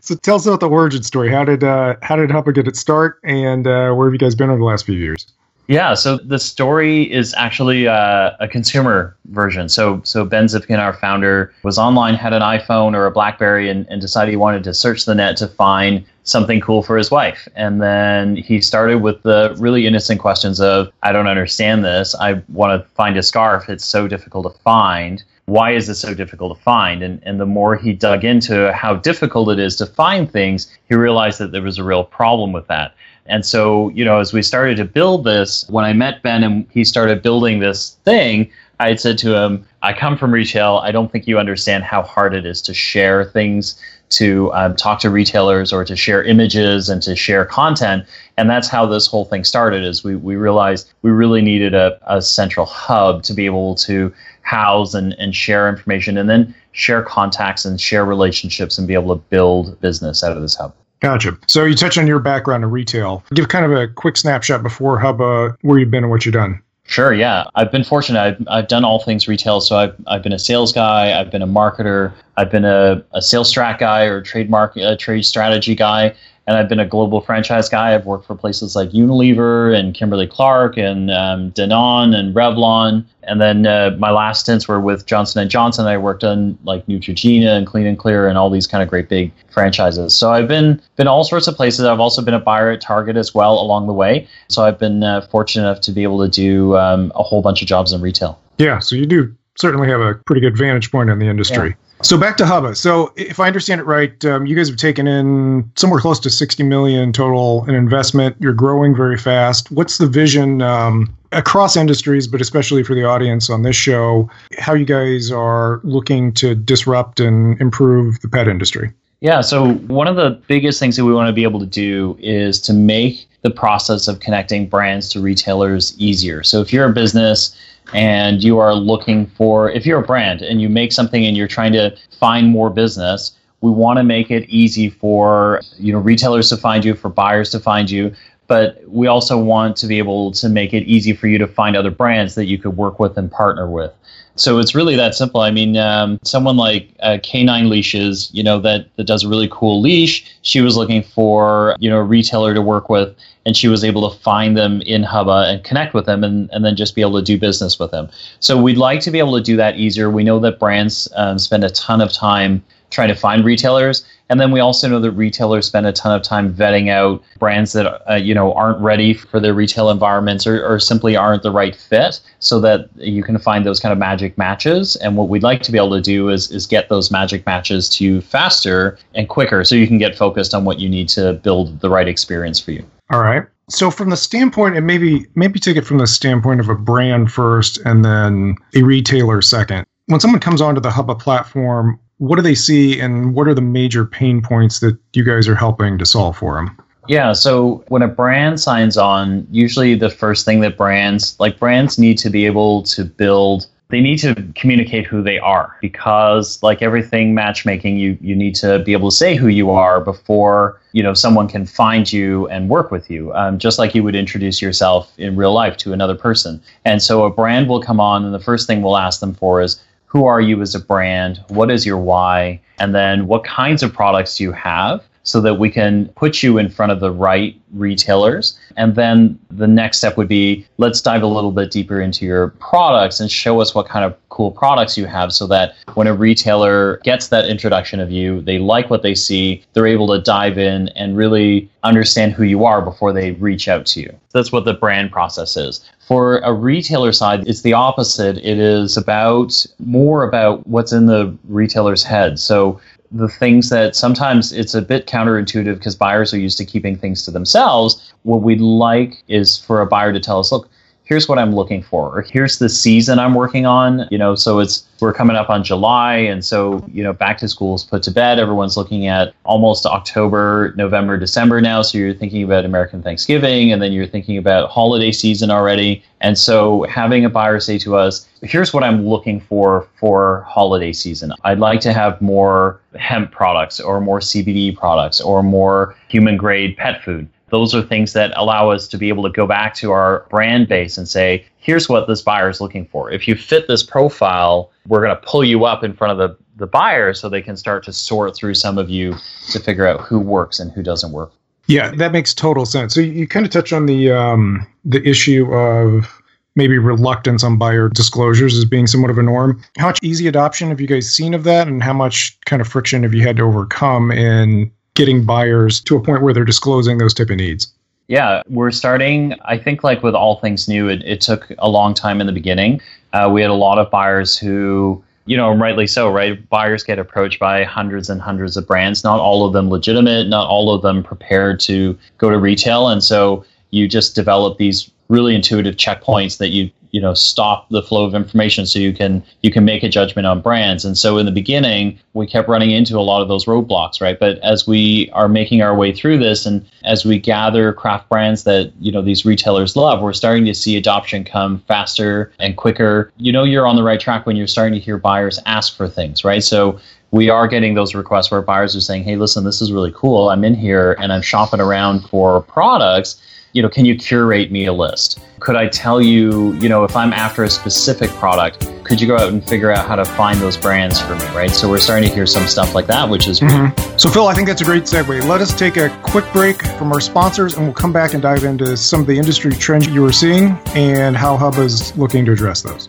so 0.00 0.14
tell 0.14 0.36
us 0.36 0.46
about 0.46 0.60
the 0.60 0.68
origin 0.68 1.02
story. 1.02 1.28
How 1.28 1.44
did 1.44 1.64
uh, 1.64 1.96
how 2.02 2.14
did 2.14 2.30
Hubba 2.30 2.52
get 2.52 2.68
its 2.68 2.78
start, 2.78 3.18
and 3.24 3.66
uh, 3.66 3.92
where 3.94 4.06
have 4.06 4.12
you 4.12 4.18
guys 4.18 4.36
been 4.36 4.48
over 4.48 4.58
the 4.58 4.64
last 4.64 4.86
few 4.86 4.94
years? 4.96 5.26
Yeah, 5.66 5.94
so 5.94 6.18
the 6.18 6.38
story 6.38 7.10
is 7.10 7.32
actually 7.38 7.88
uh, 7.88 8.32
a 8.38 8.46
consumer 8.46 9.16
version. 9.30 9.70
So, 9.70 10.02
so 10.04 10.24
Ben 10.26 10.44
Zipkin, 10.44 10.78
our 10.78 10.92
founder, 10.92 11.54
was 11.62 11.78
online, 11.78 12.16
had 12.16 12.34
an 12.34 12.42
iPhone 12.42 12.94
or 12.94 13.06
a 13.06 13.10
BlackBerry, 13.10 13.70
and, 13.70 13.86
and 13.88 13.98
decided 13.98 14.30
he 14.30 14.36
wanted 14.36 14.62
to 14.64 14.74
search 14.74 15.06
the 15.06 15.14
net 15.14 15.38
to 15.38 15.48
find 15.48 16.04
something 16.24 16.60
cool 16.60 16.82
for 16.82 16.98
his 16.98 17.10
wife. 17.10 17.48
And 17.54 17.80
then 17.80 18.36
he 18.36 18.60
started 18.60 18.98
with 18.98 19.22
the 19.22 19.54
really 19.58 19.86
innocent 19.86 20.20
questions 20.20 20.60
of, 20.60 20.90
I 21.02 21.12
don't 21.12 21.28
understand 21.28 21.82
this. 21.82 22.14
I 22.14 22.42
want 22.48 22.82
to 22.82 22.88
find 22.90 23.16
a 23.16 23.22
scarf. 23.22 23.70
It's 23.70 23.86
so 23.86 24.06
difficult 24.06 24.52
to 24.52 24.62
find. 24.62 25.22
Why 25.46 25.72
is 25.72 25.88
it 25.88 25.96
so 25.96 26.14
difficult 26.14 26.56
to 26.56 26.62
find? 26.62 27.02
And, 27.02 27.22
and 27.24 27.40
the 27.40 27.46
more 27.46 27.76
he 27.76 27.92
dug 27.92 28.24
into 28.24 28.72
how 28.72 28.96
difficult 28.96 29.50
it 29.50 29.58
is 29.58 29.76
to 29.76 29.86
find 29.86 30.30
things, 30.30 30.70
he 30.88 30.94
realized 30.94 31.38
that 31.38 31.52
there 31.52 31.62
was 31.62 31.78
a 31.78 31.84
real 31.84 32.04
problem 32.04 32.52
with 32.52 32.66
that. 32.68 32.94
And 33.26 33.44
so, 33.44 33.88
you 33.90 34.04
know, 34.04 34.20
as 34.20 34.32
we 34.32 34.42
started 34.42 34.76
to 34.76 34.84
build 34.84 35.24
this, 35.24 35.66
when 35.68 35.84
I 35.84 35.92
met 35.92 36.22
Ben 36.22 36.44
and 36.44 36.66
he 36.70 36.84
started 36.84 37.22
building 37.22 37.58
this 37.58 37.96
thing, 38.04 38.50
I 38.80 38.88
had 38.88 39.00
said 39.00 39.18
to 39.18 39.34
him, 39.34 39.66
I 39.82 39.92
come 39.92 40.18
from 40.18 40.32
retail. 40.32 40.80
I 40.82 40.90
don't 40.90 41.10
think 41.10 41.26
you 41.26 41.38
understand 41.38 41.84
how 41.84 42.02
hard 42.02 42.34
it 42.34 42.44
is 42.44 42.60
to 42.62 42.74
share 42.74 43.24
things, 43.24 43.80
to 44.10 44.52
um, 44.52 44.76
talk 44.76 45.00
to 45.00 45.10
retailers 45.10 45.72
or 45.72 45.84
to 45.84 45.96
share 45.96 46.22
images 46.22 46.88
and 46.88 47.00
to 47.02 47.16
share 47.16 47.44
content. 47.46 48.04
And 48.36 48.50
that's 48.50 48.68
how 48.68 48.84
this 48.84 49.06
whole 49.06 49.24
thing 49.24 49.44
started 49.44 49.84
is 49.84 50.04
we, 50.04 50.16
we 50.16 50.36
realized 50.36 50.92
we 51.02 51.10
really 51.10 51.40
needed 51.40 51.74
a, 51.74 51.98
a 52.06 52.20
central 52.20 52.66
hub 52.66 53.22
to 53.24 53.32
be 53.32 53.46
able 53.46 53.74
to 53.76 54.12
house 54.42 54.92
and, 54.92 55.14
and 55.14 55.34
share 55.34 55.68
information 55.68 56.18
and 56.18 56.28
then 56.28 56.54
share 56.72 57.02
contacts 57.02 57.64
and 57.64 57.80
share 57.80 58.04
relationships 58.04 58.76
and 58.76 58.86
be 58.86 58.94
able 58.94 59.16
to 59.16 59.22
build 59.30 59.80
business 59.80 60.22
out 60.22 60.36
of 60.36 60.42
this 60.42 60.56
hub. 60.56 60.74
Gotcha. 61.04 61.36
So 61.46 61.66
you 61.66 61.74
touch 61.74 61.98
on 61.98 62.06
your 62.06 62.18
background 62.18 62.64
in 62.64 62.70
retail. 62.70 63.22
Give 63.34 63.48
kind 63.48 63.66
of 63.66 63.72
a 63.72 63.88
quick 63.88 64.16
snapshot 64.16 64.62
before 64.62 64.98
Hubba, 64.98 65.54
where 65.60 65.78
you've 65.78 65.90
been 65.90 66.04
and 66.04 66.10
what 66.10 66.24
you've 66.24 66.32
done. 66.32 66.62
Sure, 66.86 67.12
yeah. 67.12 67.44
I've 67.54 67.70
been 67.70 67.84
fortunate. 67.84 68.20
I've, 68.20 68.48
I've 68.48 68.68
done 68.68 68.86
all 68.86 69.02
things 69.02 69.28
retail. 69.28 69.60
So 69.60 69.76
I've, 69.76 69.94
I've 70.06 70.22
been 70.22 70.32
a 70.32 70.38
sales 70.38 70.72
guy, 70.72 71.18
I've 71.18 71.30
been 71.30 71.42
a 71.42 71.46
marketer, 71.46 72.14
I've 72.38 72.50
been 72.50 72.64
a, 72.64 73.04
a 73.12 73.20
sales 73.20 73.52
strat 73.52 73.78
guy 73.78 74.04
or 74.04 74.22
trademark 74.22 74.76
a 74.78 74.92
uh, 74.92 74.96
trade 74.96 75.26
strategy 75.26 75.74
guy 75.74 76.14
and 76.46 76.56
I've 76.56 76.68
been 76.68 76.80
a 76.80 76.86
global 76.86 77.20
franchise 77.20 77.68
guy. 77.68 77.94
I've 77.94 78.04
worked 78.04 78.26
for 78.26 78.34
places 78.34 78.76
like 78.76 78.90
Unilever 78.90 79.74
and 79.76 79.94
Kimberly 79.94 80.26
Clark 80.26 80.76
and 80.76 81.10
um, 81.10 81.52
Danone 81.52 82.14
and 82.14 82.34
Revlon. 82.34 83.04
And 83.22 83.40
then 83.40 83.66
uh, 83.66 83.96
my 83.98 84.10
last 84.10 84.40
stints 84.40 84.68
were 84.68 84.80
with 84.80 85.06
Johnson 85.06 85.40
and 85.40 85.50
Johnson. 85.50 85.86
I 85.86 85.96
worked 85.96 86.22
on 86.22 86.58
like 86.64 86.86
Neutrogena 86.86 87.56
and 87.56 87.66
Clean 87.66 87.86
and 87.86 87.98
Clear 87.98 88.28
and 88.28 88.36
all 88.36 88.50
these 88.50 88.66
kind 88.66 88.82
of 88.82 88.88
great 88.90 89.08
big 89.08 89.32
franchises. 89.50 90.14
So 90.14 90.32
I've 90.32 90.48
been 90.48 90.80
been 90.96 91.08
all 91.08 91.24
sorts 91.24 91.46
of 91.46 91.56
places. 91.56 91.86
I've 91.86 92.00
also 92.00 92.20
been 92.20 92.34
a 92.34 92.40
buyer 92.40 92.70
at 92.70 92.82
Target 92.82 93.16
as 93.16 93.34
well 93.34 93.54
along 93.54 93.86
the 93.86 93.94
way. 93.94 94.28
So 94.48 94.64
I've 94.64 94.78
been 94.78 95.02
uh, 95.02 95.22
fortunate 95.22 95.62
enough 95.62 95.80
to 95.82 95.92
be 95.92 96.02
able 96.02 96.22
to 96.22 96.28
do 96.28 96.76
um, 96.76 97.10
a 97.14 97.22
whole 97.22 97.40
bunch 97.40 97.62
of 97.62 97.68
jobs 97.68 97.92
in 97.92 98.02
retail. 98.02 98.38
Yeah, 98.58 98.78
so 98.78 98.94
you 98.96 99.06
do 99.06 99.34
certainly 99.56 99.88
have 99.88 100.00
a 100.00 100.14
pretty 100.26 100.40
good 100.40 100.56
vantage 100.56 100.90
point 100.90 101.10
in 101.10 101.18
the 101.18 101.26
industry. 101.26 101.70
Yeah. 101.70 101.83
So 102.02 102.18
back 102.18 102.36
to 102.36 102.46
Hubba. 102.46 102.74
So 102.74 103.12
if 103.16 103.40
I 103.40 103.46
understand 103.46 103.80
it 103.80 103.84
right, 103.84 104.22
um, 104.24 104.46
you 104.46 104.54
guys 104.54 104.68
have 104.68 104.76
taken 104.76 105.06
in 105.06 105.70
somewhere 105.74 106.00
close 106.00 106.20
to 106.20 106.30
60 106.30 106.62
million 106.62 107.12
total 107.12 107.64
in 107.66 107.74
investment. 107.74 108.36
You're 108.40 108.52
growing 108.52 108.94
very 108.94 109.16
fast. 109.16 109.70
What's 109.70 109.98
the 109.98 110.06
vision 110.06 110.60
um, 110.60 111.14
across 111.32 111.76
industries, 111.76 112.26
but 112.26 112.40
especially 112.40 112.82
for 112.82 112.94
the 112.94 113.04
audience 113.04 113.48
on 113.48 113.62
this 113.62 113.76
show, 113.76 114.28
how 114.58 114.74
you 114.74 114.84
guys 114.84 115.30
are 115.30 115.80
looking 115.82 116.32
to 116.34 116.54
disrupt 116.54 117.20
and 117.20 117.58
improve 117.60 118.20
the 118.20 118.28
pet 118.28 118.48
industry? 118.48 118.92
Yeah, 119.20 119.40
so 119.40 119.72
one 119.72 120.06
of 120.06 120.16
the 120.16 120.38
biggest 120.48 120.78
things 120.78 120.96
that 120.96 121.04
we 121.06 121.14
want 121.14 121.28
to 121.28 121.32
be 121.32 121.44
able 121.44 121.60
to 121.60 121.66
do 121.66 122.18
is 122.20 122.60
to 122.62 122.74
make 122.74 123.26
the 123.44 123.50
process 123.50 124.08
of 124.08 124.20
connecting 124.20 124.66
brands 124.66 125.10
to 125.10 125.20
retailers 125.20 125.94
easier. 125.98 126.42
So 126.42 126.62
if 126.62 126.72
you're 126.72 126.86
a 126.86 126.92
business 126.92 127.54
and 127.92 128.42
you 128.42 128.58
are 128.58 128.74
looking 128.74 129.26
for, 129.26 129.70
if 129.70 129.84
you're 129.84 130.00
a 130.00 130.06
brand 130.06 130.40
and 130.40 130.62
you 130.62 130.70
make 130.70 130.92
something 130.92 131.26
and 131.26 131.36
you're 131.36 131.46
trying 131.46 131.74
to 131.74 131.94
find 132.18 132.48
more 132.48 132.70
business, 132.70 133.36
we 133.60 133.70
want 133.70 133.98
to 133.98 134.02
make 134.02 134.30
it 134.30 134.48
easy 134.48 134.88
for 134.88 135.60
you 135.78 135.92
know 135.92 135.98
retailers 135.98 136.48
to 136.48 136.56
find 136.56 136.84
you, 136.84 136.94
for 136.94 137.10
buyers 137.10 137.50
to 137.50 137.60
find 137.60 137.90
you, 137.90 138.14
but 138.46 138.82
we 138.86 139.06
also 139.06 139.38
want 139.38 139.76
to 139.78 139.86
be 139.86 139.98
able 139.98 140.32
to 140.32 140.48
make 140.48 140.74
it 140.74 140.84
easy 140.84 141.12
for 141.12 141.26
you 141.26 141.38
to 141.38 141.46
find 141.46 141.76
other 141.76 141.90
brands 141.90 142.34
that 142.34 142.46
you 142.46 142.58
could 142.58 142.76
work 142.76 142.98
with 142.98 143.16
and 143.16 143.30
partner 143.30 143.68
with. 143.68 143.92
So 144.36 144.58
it's 144.58 144.74
really 144.74 144.96
that 144.96 145.14
simple. 145.14 145.42
I 145.42 145.52
mean, 145.52 145.76
um, 145.76 146.18
someone 146.24 146.56
like 146.56 146.90
uh, 147.00 147.18
K9 147.22 147.68
Leashes, 147.68 148.30
you 148.32 148.42
know, 148.42 148.58
that, 148.60 148.88
that 148.96 149.04
does 149.04 149.22
a 149.22 149.28
really 149.28 149.48
cool 149.50 149.80
leash. 149.80 150.26
She 150.42 150.60
was 150.60 150.76
looking 150.76 151.02
for, 151.04 151.76
you 151.78 151.88
know, 151.88 151.98
a 151.98 152.02
retailer 152.02 152.52
to 152.52 152.60
work 152.60 152.88
with, 152.88 153.16
and 153.46 153.56
she 153.56 153.68
was 153.68 153.84
able 153.84 154.10
to 154.10 154.18
find 154.18 154.56
them 154.56 154.80
in 154.82 155.04
Hubba 155.04 155.46
and 155.48 155.62
connect 155.62 155.94
with 155.94 156.06
them 156.06 156.24
and, 156.24 156.50
and 156.50 156.64
then 156.64 156.74
just 156.74 156.96
be 156.96 157.00
able 157.00 157.16
to 157.18 157.22
do 157.22 157.38
business 157.38 157.78
with 157.78 157.92
them. 157.92 158.08
So 158.40 158.60
we'd 158.60 158.76
like 158.76 159.00
to 159.00 159.12
be 159.12 159.20
able 159.20 159.36
to 159.36 159.42
do 159.42 159.56
that 159.56 159.76
easier. 159.76 160.10
We 160.10 160.24
know 160.24 160.40
that 160.40 160.58
brands 160.58 161.08
um, 161.14 161.38
spend 161.38 161.62
a 161.62 161.70
ton 161.70 162.00
of 162.00 162.12
time 162.12 162.64
trying 162.90 163.08
to 163.08 163.14
find 163.14 163.44
retailers. 163.44 164.04
And 164.30 164.40
then 164.40 164.50
we 164.50 164.60
also 164.60 164.88
know 164.88 165.00
that 165.00 165.10
retailers 165.12 165.66
spend 165.66 165.86
a 165.86 165.92
ton 165.92 166.16
of 166.16 166.22
time 166.22 166.54
vetting 166.54 166.88
out 166.88 167.22
brands 167.38 167.72
that 167.72 168.10
uh, 168.10 168.14
you 168.14 168.34
know 168.34 168.54
aren't 168.54 168.80
ready 168.80 169.12
for 169.14 169.38
their 169.38 169.52
retail 169.52 169.90
environments 169.90 170.46
or, 170.46 170.64
or 170.64 170.80
simply 170.80 171.14
aren't 171.14 171.42
the 171.42 171.50
right 171.50 171.76
fit, 171.76 172.20
so 172.38 172.58
that 172.60 172.88
you 172.96 173.22
can 173.22 173.38
find 173.38 173.66
those 173.66 173.80
kind 173.80 173.92
of 173.92 173.98
magic 173.98 174.38
matches. 174.38 174.96
And 174.96 175.16
what 175.16 175.28
we'd 175.28 175.42
like 175.42 175.62
to 175.62 175.72
be 175.72 175.78
able 175.78 175.90
to 175.90 176.00
do 176.00 176.30
is 176.30 176.50
is 176.50 176.66
get 176.66 176.88
those 176.88 177.10
magic 177.10 177.44
matches 177.44 177.88
to 177.90 178.04
you 178.04 178.20
faster 178.20 178.98
and 179.14 179.28
quicker, 179.28 179.62
so 179.62 179.74
you 179.74 179.86
can 179.86 179.98
get 179.98 180.16
focused 180.16 180.54
on 180.54 180.64
what 180.64 180.80
you 180.80 180.88
need 180.88 181.08
to 181.10 181.34
build 181.34 181.80
the 181.80 181.90
right 181.90 182.08
experience 182.08 182.58
for 182.58 182.72
you. 182.72 182.84
All 183.10 183.20
right. 183.20 183.44
So 183.68 183.90
from 183.90 184.10
the 184.10 184.16
standpoint, 184.16 184.76
and 184.76 184.86
maybe 184.86 185.26
maybe 185.34 185.58
take 185.58 185.76
it 185.76 185.86
from 185.86 185.98
the 185.98 186.06
standpoint 186.06 186.60
of 186.60 186.68
a 186.68 186.74
brand 186.74 187.32
first, 187.32 187.78
and 187.84 188.04
then 188.04 188.56
a 188.74 188.82
retailer 188.82 189.42
second. 189.42 189.86
When 190.06 190.20
someone 190.20 190.40
comes 190.40 190.60
onto 190.60 190.82
the 190.82 190.90
Hubba 190.90 191.14
platform, 191.14 191.98
what 192.18 192.36
do 192.36 192.42
they 192.42 192.54
see 192.54 193.00
and 193.00 193.34
what 193.34 193.48
are 193.48 193.54
the 193.54 193.60
major 193.60 194.04
pain 194.04 194.42
points 194.42 194.80
that 194.80 194.96
you 195.12 195.24
guys 195.24 195.48
are 195.48 195.54
helping 195.54 195.98
to 195.98 196.06
solve 196.06 196.36
for 196.36 196.54
them? 196.54 196.76
Yeah, 197.06 197.32
so 197.32 197.84
when 197.88 198.00
a 198.00 198.08
brand 198.08 198.60
signs 198.60 198.96
on, 198.96 199.46
usually 199.50 199.94
the 199.94 200.08
first 200.08 200.46
thing 200.46 200.60
that 200.60 200.76
brands, 200.76 201.38
like 201.38 201.58
brands 201.58 201.98
need 201.98 202.16
to 202.18 202.30
be 202.30 202.46
able 202.46 202.82
to 202.84 203.04
build 203.04 203.66
they 203.90 204.00
need 204.00 204.18
to 204.18 204.34
communicate 204.54 205.06
who 205.06 205.22
they 205.22 205.38
are 205.38 205.76
because 205.80 206.62
like 206.62 206.82
everything 206.82 207.34
matchmaking 207.34 207.96
you 207.96 208.18
you 208.20 208.34
need 208.34 208.54
to 208.54 208.78
be 208.80 208.92
able 208.92 209.10
to 209.10 209.16
say 209.16 209.36
who 209.36 209.48
you 209.48 209.70
are 209.70 210.00
before 210.00 210.80
you 210.92 211.02
know 211.02 211.14
someone 211.14 211.46
can 211.46 211.66
find 211.66 212.12
you 212.12 212.48
and 212.48 212.68
work 212.68 212.90
with 212.90 213.10
you 213.10 213.32
um, 213.34 213.58
just 213.58 213.78
like 213.78 213.94
you 213.94 214.02
would 214.02 214.16
introduce 214.16 214.60
yourself 214.62 215.12
in 215.18 215.36
real 215.36 215.52
life 215.52 215.76
to 215.76 215.92
another 215.92 216.14
person 216.14 216.60
and 216.84 217.02
so 217.02 217.24
a 217.24 217.30
brand 217.30 217.68
will 217.68 217.80
come 217.80 218.00
on 218.00 218.24
and 218.24 218.34
the 218.34 218.40
first 218.40 218.66
thing 218.66 218.82
we'll 218.82 218.96
ask 218.96 219.20
them 219.20 219.34
for 219.34 219.60
is 219.60 219.80
who 220.14 220.26
are 220.26 220.40
you 220.40 220.62
as 220.62 220.76
a 220.76 220.80
brand? 220.80 221.44
What 221.48 221.72
is 221.72 221.84
your 221.84 221.98
why? 221.98 222.60
And 222.78 222.94
then 222.94 223.26
what 223.26 223.42
kinds 223.42 223.82
of 223.82 223.92
products 223.92 224.36
do 224.36 224.44
you 224.44 224.52
have? 224.52 225.04
so 225.26 225.40
that 225.40 225.54
we 225.54 225.70
can 225.70 226.06
put 226.08 226.42
you 226.42 226.58
in 226.58 226.68
front 226.68 226.92
of 226.92 227.00
the 227.00 227.10
right 227.10 227.58
retailers. 227.72 228.58
And 228.76 228.94
then 228.94 229.38
the 229.50 229.66
next 229.66 229.98
step 229.98 230.16
would 230.16 230.28
be 230.28 230.66
let's 230.76 231.00
dive 231.00 231.22
a 231.22 231.26
little 231.26 231.50
bit 231.50 231.70
deeper 231.70 232.00
into 232.00 232.26
your 232.26 232.48
products 232.60 233.20
and 233.20 233.30
show 233.30 233.60
us 233.60 233.74
what 233.74 233.88
kind 233.88 234.04
of 234.04 234.14
cool 234.28 234.50
products 234.50 234.98
you 234.98 235.06
have 235.06 235.32
so 235.32 235.46
that 235.46 235.76
when 235.94 236.06
a 236.06 236.14
retailer 236.14 236.98
gets 237.04 237.28
that 237.28 237.46
introduction 237.46 238.00
of 238.00 238.10
you, 238.10 238.42
they 238.42 238.58
like 238.58 238.90
what 238.90 239.02
they 239.02 239.14
see, 239.14 239.64
they're 239.72 239.86
able 239.86 240.08
to 240.08 240.20
dive 240.20 240.58
in 240.58 240.88
and 240.88 241.16
really 241.16 241.70
understand 241.82 242.32
who 242.32 242.42
you 242.44 242.64
are 242.66 242.82
before 242.82 243.12
they 243.12 243.32
reach 243.32 243.66
out 243.66 243.86
to 243.86 244.00
you. 244.00 244.14
That's 244.32 244.52
what 244.52 244.66
the 244.66 244.74
brand 244.74 245.10
process 245.10 245.56
is. 245.56 245.88
For 246.06 246.38
a 246.38 246.52
retailer 246.52 247.12
side, 247.12 247.48
it's 247.48 247.62
the 247.62 247.72
opposite. 247.72 248.36
It 248.38 248.58
is 248.58 248.96
about 248.96 249.66
more 249.78 250.28
about 250.28 250.66
what's 250.66 250.92
in 250.92 251.06
the 251.06 251.34
retailer's 251.48 252.04
head. 252.04 252.38
So 252.38 252.78
the 253.10 253.28
things 253.28 253.70
that 253.70 253.96
sometimes 253.96 254.52
it's 254.52 254.74
a 254.74 254.82
bit 254.82 255.06
counterintuitive 255.06 255.76
because 255.76 255.96
buyers 255.96 256.34
are 256.34 256.38
used 256.38 256.58
to 256.58 256.64
keeping 256.64 256.96
things 256.98 257.24
to 257.24 257.30
themselves. 257.30 258.12
What 258.24 258.42
we'd 258.42 258.60
like 258.60 259.22
is 259.28 259.56
for 259.56 259.80
a 259.80 259.86
buyer 259.86 260.12
to 260.12 260.20
tell 260.20 260.40
us, 260.40 260.52
look, 260.52 260.68
here's 261.04 261.28
what 261.28 261.38
I'm 261.38 261.54
looking 261.54 261.82
for, 261.82 262.18
or 262.18 262.22
here's 262.22 262.58
the 262.58 262.68
season 262.68 263.18
I'm 263.18 263.34
working 263.34 263.66
on. 263.66 264.08
You 264.10 264.18
know, 264.18 264.34
so 264.34 264.58
it's 264.58 264.86
we're 265.00 265.12
coming 265.12 265.36
up 265.36 265.50
on 265.50 265.62
July, 265.62 266.16
and 266.16 266.44
so 266.44 266.84
you 266.92 267.02
know, 267.02 267.12
back 267.12 267.38
to 267.38 267.48
school 267.48 267.74
is 267.74 267.84
put 267.84 268.02
to 268.04 268.10
bed. 268.10 268.38
Everyone's 268.38 268.76
looking 268.76 269.06
at 269.06 269.34
almost 269.44 269.86
October, 269.86 270.72
November, 270.76 271.16
December 271.16 271.60
now. 271.60 271.82
So 271.82 271.98
you're 271.98 272.14
thinking 272.14 272.42
about 272.42 272.64
American 272.64 273.02
Thanksgiving, 273.02 273.72
and 273.72 273.80
then 273.80 273.92
you're 273.92 274.06
thinking 274.06 274.38
about 274.38 274.70
holiday 274.70 275.12
season 275.12 275.50
already. 275.50 276.02
And 276.20 276.38
so 276.38 276.84
having 276.84 277.24
a 277.24 277.30
buyer 277.30 277.60
say 277.60 277.78
to 277.78 277.96
us, 277.96 278.26
here's 278.42 278.72
what 278.72 278.82
I'm 278.82 279.06
looking 279.06 279.40
for 279.40 279.86
for 280.00 280.42
holiday 280.48 280.92
season. 280.92 281.32
I'd 281.44 281.58
like 281.58 281.80
to 281.80 281.92
have 281.92 282.20
more 282.22 282.80
hemp 282.96 283.30
products, 283.30 283.78
or 283.78 284.00
more 284.00 284.20
CBD 284.20 284.74
products, 284.76 285.20
or 285.20 285.42
more 285.42 285.94
human 286.08 286.36
grade 286.36 286.76
pet 286.76 287.02
food 287.04 287.28
those 287.50 287.74
are 287.74 287.82
things 287.82 288.12
that 288.14 288.32
allow 288.36 288.70
us 288.70 288.88
to 288.88 288.98
be 288.98 289.08
able 289.08 289.22
to 289.22 289.30
go 289.30 289.46
back 289.46 289.74
to 289.74 289.92
our 289.92 290.26
brand 290.30 290.68
base 290.68 290.98
and 290.98 291.08
say, 291.08 291.44
here's 291.58 291.88
what 291.88 292.08
this 292.08 292.22
buyer 292.22 292.48
is 292.48 292.60
looking 292.60 292.86
for. 292.86 293.10
If 293.10 293.28
you 293.28 293.34
fit 293.34 293.68
this 293.68 293.82
profile, 293.82 294.70
we're 294.86 295.02
going 295.02 295.14
to 295.14 295.22
pull 295.22 295.44
you 295.44 295.64
up 295.64 295.84
in 295.84 295.94
front 295.94 296.12
of 296.12 296.18
the, 296.18 296.36
the 296.56 296.66
buyer 296.66 297.14
so 297.14 297.28
they 297.28 297.42
can 297.42 297.56
start 297.56 297.84
to 297.84 297.92
sort 297.92 298.34
through 298.34 298.54
some 298.54 298.78
of 298.78 298.90
you 298.90 299.14
to 299.50 299.60
figure 299.60 299.86
out 299.86 300.00
who 300.00 300.18
works 300.18 300.58
and 300.58 300.72
who 300.72 300.82
doesn't 300.82 301.12
work. 301.12 301.32
Yeah, 301.66 301.92
that 301.92 302.12
makes 302.12 302.34
total 302.34 302.66
sense. 302.66 302.94
So 302.94 303.00
you, 303.00 303.12
you 303.12 303.26
kind 303.26 303.46
of 303.46 303.52
touch 303.52 303.72
on 303.72 303.86
the 303.86 304.12
um, 304.12 304.66
the 304.84 305.06
issue 305.08 305.50
of 305.54 306.22
maybe 306.56 306.78
reluctance 306.78 307.42
on 307.42 307.56
buyer 307.56 307.88
disclosures 307.88 308.56
as 308.56 308.64
being 308.64 308.86
somewhat 308.86 309.10
of 309.10 309.18
a 309.18 309.22
norm. 309.22 309.62
How 309.78 309.86
much 309.86 309.98
easy 310.02 310.28
adoption 310.28 310.68
have 310.68 310.80
you 310.80 310.86
guys 310.86 311.08
seen 311.08 311.32
of 311.32 311.44
that, 311.44 311.66
and 311.66 311.82
how 311.82 311.94
much 311.94 312.38
kind 312.44 312.60
of 312.60 312.68
friction 312.68 313.02
have 313.02 313.14
you 313.14 313.22
had 313.22 313.38
to 313.38 313.44
overcome 313.44 314.12
in 314.12 314.70
getting 314.94 315.24
buyers 315.24 315.80
to 315.82 315.96
a 315.96 316.00
point 316.00 316.22
where 316.22 316.32
they're 316.32 316.44
disclosing 316.44 316.98
those 316.98 317.14
type 317.14 317.30
of 317.30 317.36
needs? 317.36 317.72
Yeah, 318.08 318.42
we're 318.48 318.70
starting. 318.70 319.34
I 319.44 319.58
think, 319.58 319.82
like 319.82 320.02
with 320.02 320.14
all 320.14 320.36
things 320.36 320.68
new, 320.68 320.88
it, 320.88 321.02
it 321.04 321.20
took 321.20 321.50
a 321.58 321.68
long 321.68 321.94
time 321.94 322.20
in 322.20 322.26
the 322.26 322.32
beginning. 322.32 322.80
Uh, 323.12 323.30
we 323.32 323.40
had 323.40 323.50
a 323.50 323.54
lot 323.54 323.78
of 323.78 323.90
buyers 323.90 324.38
who, 324.38 325.02
you 325.24 325.36
know, 325.36 325.54
rightly 325.54 325.86
so, 325.86 326.10
right? 326.10 326.48
Buyers 326.50 326.84
get 326.84 326.98
approached 326.98 327.40
by 327.40 327.64
hundreds 327.64 328.10
and 328.10 328.20
hundreds 328.20 328.56
of 328.56 328.66
brands, 328.66 329.04
not 329.04 329.20
all 329.20 329.46
of 329.46 329.54
them 329.54 329.70
legitimate, 329.70 330.28
not 330.28 330.46
all 330.48 330.74
of 330.74 330.82
them 330.82 331.02
prepared 331.02 331.60
to 331.60 331.98
go 332.18 332.28
to 332.28 332.38
retail. 332.38 332.88
And 332.88 333.02
so 333.02 333.44
you 333.70 333.88
just 333.88 334.14
develop 334.14 334.58
these 334.58 334.90
really 335.08 335.34
intuitive 335.34 335.76
checkpoints 335.76 336.38
that 336.38 336.48
you 336.48 336.70
you 336.94 337.00
know 337.00 337.12
stop 337.12 337.68
the 337.70 337.82
flow 337.82 338.04
of 338.04 338.14
information 338.14 338.64
so 338.66 338.78
you 338.78 338.92
can 338.92 339.20
you 339.42 339.50
can 339.50 339.64
make 339.64 339.82
a 339.82 339.88
judgment 339.88 340.26
on 340.26 340.40
brands. 340.40 340.84
And 340.84 340.96
so 340.96 341.18
in 341.18 341.26
the 341.26 341.32
beginning 341.32 341.98
we 342.12 342.24
kept 342.24 342.48
running 342.48 342.70
into 342.70 342.96
a 342.96 343.02
lot 343.02 343.20
of 343.20 343.26
those 343.26 343.46
roadblocks 343.46 344.00
right? 344.00 344.18
But 344.18 344.38
as 344.38 344.68
we 344.68 345.10
are 345.12 345.28
making 345.28 345.60
our 345.60 345.74
way 345.74 345.92
through 345.92 346.18
this 346.18 346.46
and 346.46 346.64
as 346.84 347.04
we 347.04 347.18
gather 347.18 347.72
craft 347.72 348.08
brands 348.08 348.44
that 348.44 348.72
you 348.80 348.92
know 348.92 349.02
these 349.02 349.24
retailers 349.24 349.74
love 349.74 350.02
we're 350.02 350.12
starting 350.12 350.44
to 350.44 350.54
see 350.54 350.76
adoption 350.76 351.24
come 351.24 351.58
faster 351.66 352.32
and 352.38 352.56
quicker. 352.56 353.12
You 353.16 353.32
know 353.32 353.42
you're 353.42 353.66
on 353.66 353.74
the 353.74 353.82
right 353.82 354.00
track 354.00 354.24
when 354.24 354.36
you're 354.36 354.46
starting 354.46 354.74
to 354.74 354.80
hear 354.80 354.96
buyers 354.96 355.40
ask 355.46 355.76
for 355.76 355.88
things 355.88 356.24
right? 356.24 356.44
So 356.44 356.78
we 357.10 357.28
are 357.28 357.48
getting 357.48 357.74
those 357.74 357.94
requests 357.94 358.30
where 358.30 358.40
buyers 358.40 358.76
are 358.76 358.80
saying 358.80 359.02
hey 359.02 359.16
listen 359.16 359.42
this 359.42 359.60
is 359.60 359.72
really 359.72 359.92
cool. 359.96 360.30
I'm 360.30 360.44
in 360.44 360.54
here 360.54 360.92
and 361.00 361.12
i'm 361.12 361.22
shopping 361.22 361.60
around 361.60 362.08
for 362.08 362.40
products 362.42 363.20
you 363.54 363.62
know, 363.62 363.68
can 363.68 363.84
you 363.84 363.96
curate 363.96 364.50
me 364.50 364.66
a 364.66 364.72
list? 364.72 365.20
Could 365.38 365.54
I 365.54 365.68
tell 365.68 366.02
you, 366.02 366.54
you 366.54 366.68
know, 366.68 366.82
if 366.82 366.96
I'm 366.96 367.12
after 367.12 367.44
a 367.44 367.48
specific 367.48 368.10
product, 368.10 368.68
could 368.82 369.00
you 369.00 369.06
go 369.06 369.14
out 369.14 369.28
and 369.28 369.46
figure 369.48 369.70
out 369.70 369.86
how 369.86 369.94
to 369.94 370.04
find 370.04 370.40
those 370.40 370.56
brands 370.56 371.00
for 371.00 371.14
me, 371.14 371.24
right? 371.26 371.52
So 371.52 371.70
we're 371.70 371.78
starting 371.78 372.08
to 372.08 372.12
hear 372.12 372.26
some 372.26 372.48
stuff 372.48 372.74
like 372.74 372.88
that, 372.88 373.08
which 373.08 373.28
is 373.28 373.38
mm-hmm. 373.38 373.96
So 373.96 374.10
Phil, 374.10 374.26
I 374.26 374.34
think 374.34 374.48
that's 374.48 374.60
a 374.60 374.64
great 374.64 374.82
segue. 374.82 375.22
Let 375.28 375.40
us 375.40 375.56
take 375.56 375.76
a 375.76 375.88
quick 376.02 376.24
break 376.32 376.66
from 376.78 376.92
our 376.92 377.00
sponsors 377.00 377.54
and 377.56 377.64
we'll 377.64 377.74
come 377.74 377.92
back 377.92 378.12
and 378.12 378.20
dive 378.20 378.42
into 378.42 378.76
some 378.76 379.00
of 379.00 379.06
the 379.06 379.16
industry 379.16 379.52
trends 379.52 379.86
you 379.86 380.04
are 380.04 380.12
seeing 380.12 380.58
and 380.74 381.16
how 381.16 381.36
Hub 381.36 381.54
is 381.58 381.96
looking 381.96 382.24
to 382.24 382.32
address 382.32 382.62
those. 382.62 382.88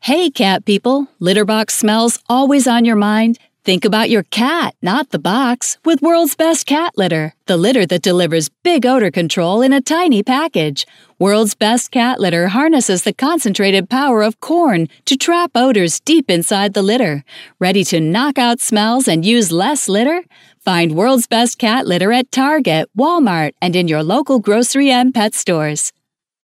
Hey, 0.00 0.30
cat 0.30 0.66
people. 0.66 1.08
Litter 1.18 1.46
box 1.46 1.74
smells 1.74 2.18
always 2.28 2.66
on 2.66 2.84
your 2.84 2.96
mind? 2.96 3.38
Think 3.68 3.84
about 3.84 4.08
your 4.08 4.22
cat, 4.22 4.74
not 4.80 5.10
the 5.10 5.18
box, 5.18 5.76
with 5.84 6.00
World's 6.00 6.34
Best 6.34 6.64
Cat 6.64 6.94
Litter, 6.96 7.34
the 7.44 7.58
litter 7.58 7.84
that 7.84 8.00
delivers 8.00 8.48
big 8.64 8.86
odor 8.86 9.10
control 9.10 9.60
in 9.60 9.74
a 9.74 9.82
tiny 9.82 10.22
package. 10.22 10.86
World's 11.18 11.54
Best 11.54 11.90
Cat 11.90 12.18
Litter 12.18 12.48
harnesses 12.48 13.02
the 13.02 13.12
concentrated 13.12 13.90
power 13.90 14.22
of 14.22 14.40
corn 14.40 14.88
to 15.04 15.18
trap 15.18 15.50
odors 15.54 16.00
deep 16.00 16.30
inside 16.30 16.72
the 16.72 16.80
litter. 16.80 17.24
Ready 17.58 17.84
to 17.84 18.00
knock 18.00 18.38
out 18.38 18.62
smells 18.62 19.06
and 19.06 19.22
use 19.22 19.52
less 19.52 19.86
litter? 19.86 20.22
Find 20.58 20.92
World's 20.92 21.26
Best 21.26 21.58
Cat 21.58 21.86
Litter 21.86 22.10
at 22.10 22.32
Target, 22.32 22.88
Walmart, 22.96 23.52
and 23.60 23.76
in 23.76 23.86
your 23.86 24.02
local 24.02 24.38
grocery 24.38 24.90
and 24.90 25.12
pet 25.12 25.34
stores. 25.34 25.92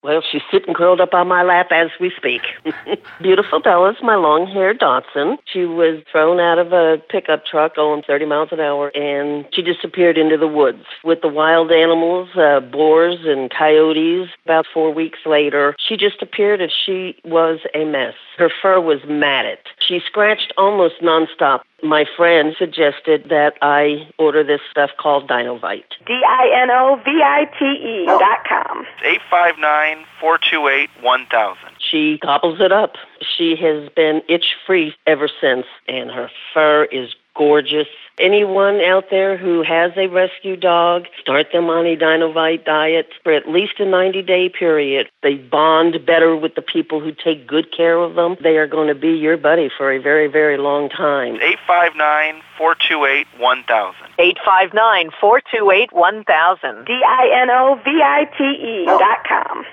Well, 0.08 0.24
she's 0.32 0.42
sitting 0.50 0.74
curled 0.74 1.02
up 1.02 1.14
on 1.14 1.28
my 1.28 1.44
lap 1.44 1.68
as 1.72 1.90
we 2.00 2.14
speak. 2.16 2.42
Beautiful 3.22 3.60
Bella's 3.60 3.98
my 4.02 4.16
long 4.16 4.48
haired 4.48 4.80
Dachshund. 4.80 5.38
She 5.44 5.66
was 5.66 6.02
thrown 6.10 6.40
out 6.40 6.58
of 6.60 6.72
a 6.72 6.98
pickup 7.10 7.46
truck 7.46 7.76
going 7.76 8.04
30 8.04 8.26
miles 8.26 8.50
an 8.54 8.62
hour 8.62 8.88
and 8.96 9.46
she 9.52 9.62
disappeared 9.62 10.18
into 10.18 10.38
the 10.38 10.48
woods 10.48 10.86
with 11.04 11.20
the 11.22 11.28
wild 11.28 11.74
animals, 11.74 12.30
uh, 12.38 12.62
boars 12.62 13.20
and 13.26 13.52
coyotes. 13.52 14.30
About 14.46 14.66
four 14.74 14.94
weeks 14.94 15.20
later, 15.26 15.76
she 15.78 15.98
just 15.98 16.22
appeared 16.22 16.62
and 16.62 16.72
she 16.72 17.18
was 17.26 17.60
a 17.76 17.84
mess. 17.84 18.16
Her 18.38 18.52
fur 18.62 18.80
was 18.80 19.00
matted. 19.08 19.58
She 19.80 20.00
scratched 20.06 20.54
almost 20.58 21.02
nonstop. 21.02 21.62
My 21.82 22.06
friend 22.16 22.56
suggested 22.58 23.30
that 23.30 23.54
I 23.62 24.08
order 24.20 24.44
this 24.44 24.62
stuff 24.70 24.92
called 25.00 25.28
Dinovite. 25.28 25.98
D 26.06 26.14
I 26.28 26.62
N 26.64 26.70
O 26.72 27.02
V 27.04 27.12
I 27.24 27.46
T 27.58 27.66
E 27.66 28.06
oh. 28.08 28.20
dot 28.20 28.46
com. 28.48 28.86
859 29.04 30.06
428 30.20 30.90
1000. 31.02 31.58
She 31.80 32.20
gobbles 32.20 32.60
it 32.62 32.72
up. 32.72 32.94
She 33.22 33.56
has 33.56 33.90
been 33.96 34.22
itch 34.30 34.56
free 34.66 34.96
ever 35.08 35.30
since, 35.42 35.66
and 35.88 36.12
her 36.12 36.30
fur 36.54 36.86
is 36.86 37.16
gorgeous. 37.38 37.88
Anyone 38.20 38.82
out 38.82 39.12
there 39.12 39.38
who 39.38 39.62
has 39.62 39.92
a 39.96 40.08
rescue 40.08 40.56
dog, 40.56 41.06
start 41.22 41.52
them 41.54 41.70
on 41.70 41.86
a 41.86 41.96
Dinovite 41.96 42.66
diet 42.66 43.10
for 43.24 43.32
at 43.32 43.48
least 43.48 43.80
a 43.80 43.86
90 43.86 44.24
day 44.24 44.50
period. 44.50 45.08
They 45.22 45.36
bond 45.36 46.04
better 46.04 46.36
with 46.36 46.56
the 46.56 46.64
people 46.64 47.00
who 47.00 47.12
take 47.12 47.46
good 47.46 47.72
care 47.72 47.98
of 47.98 48.16
them. 48.16 48.36
They 48.42 48.58
are 48.58 48.66
going 48.66 48.88
to 48.88 48.96
be 48.96 49.12
your 49.12 49.38
buddy 49.38 49.70
for 49.78 49.92
a 49.92 50.02
very, 50.02 50.28
very 50.28 50.58
long 50.58 50.90
time. 50.90 51.36
859 51.36 52.42
428 52.58 53.28
1000. 53.40 53.96
859 54.18 55.12
428 55.22 55.94
1000. 55.94 56.86
D 56.86 56.94
I 57.06 57.42
N 57.44 57.50
O 57.52 57.80
V 57.86 58.02
I 58.02 58.26
T 58.36 58.44
E 58.44 58.86
dot 58.86 59.22
com. 59.30 59.64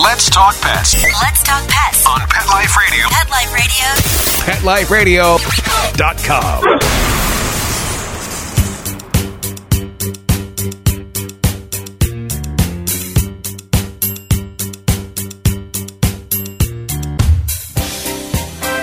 Let's 0.00 0.30
talk 0.30 0.54
pets 0.60 0.94
Let's 0.94 1.42
talk 1.42 1.68
pets. 1.68 2.06
on 2.06 2.20
Pet 2.20 2.46
Life 2.48 2.76
Radio. 2.76 3.06
Pet 3.10 4.64
Life 4.64 4.90
Radio. 4.90 5.36
PetLifeRadio.com. 5.36 7.22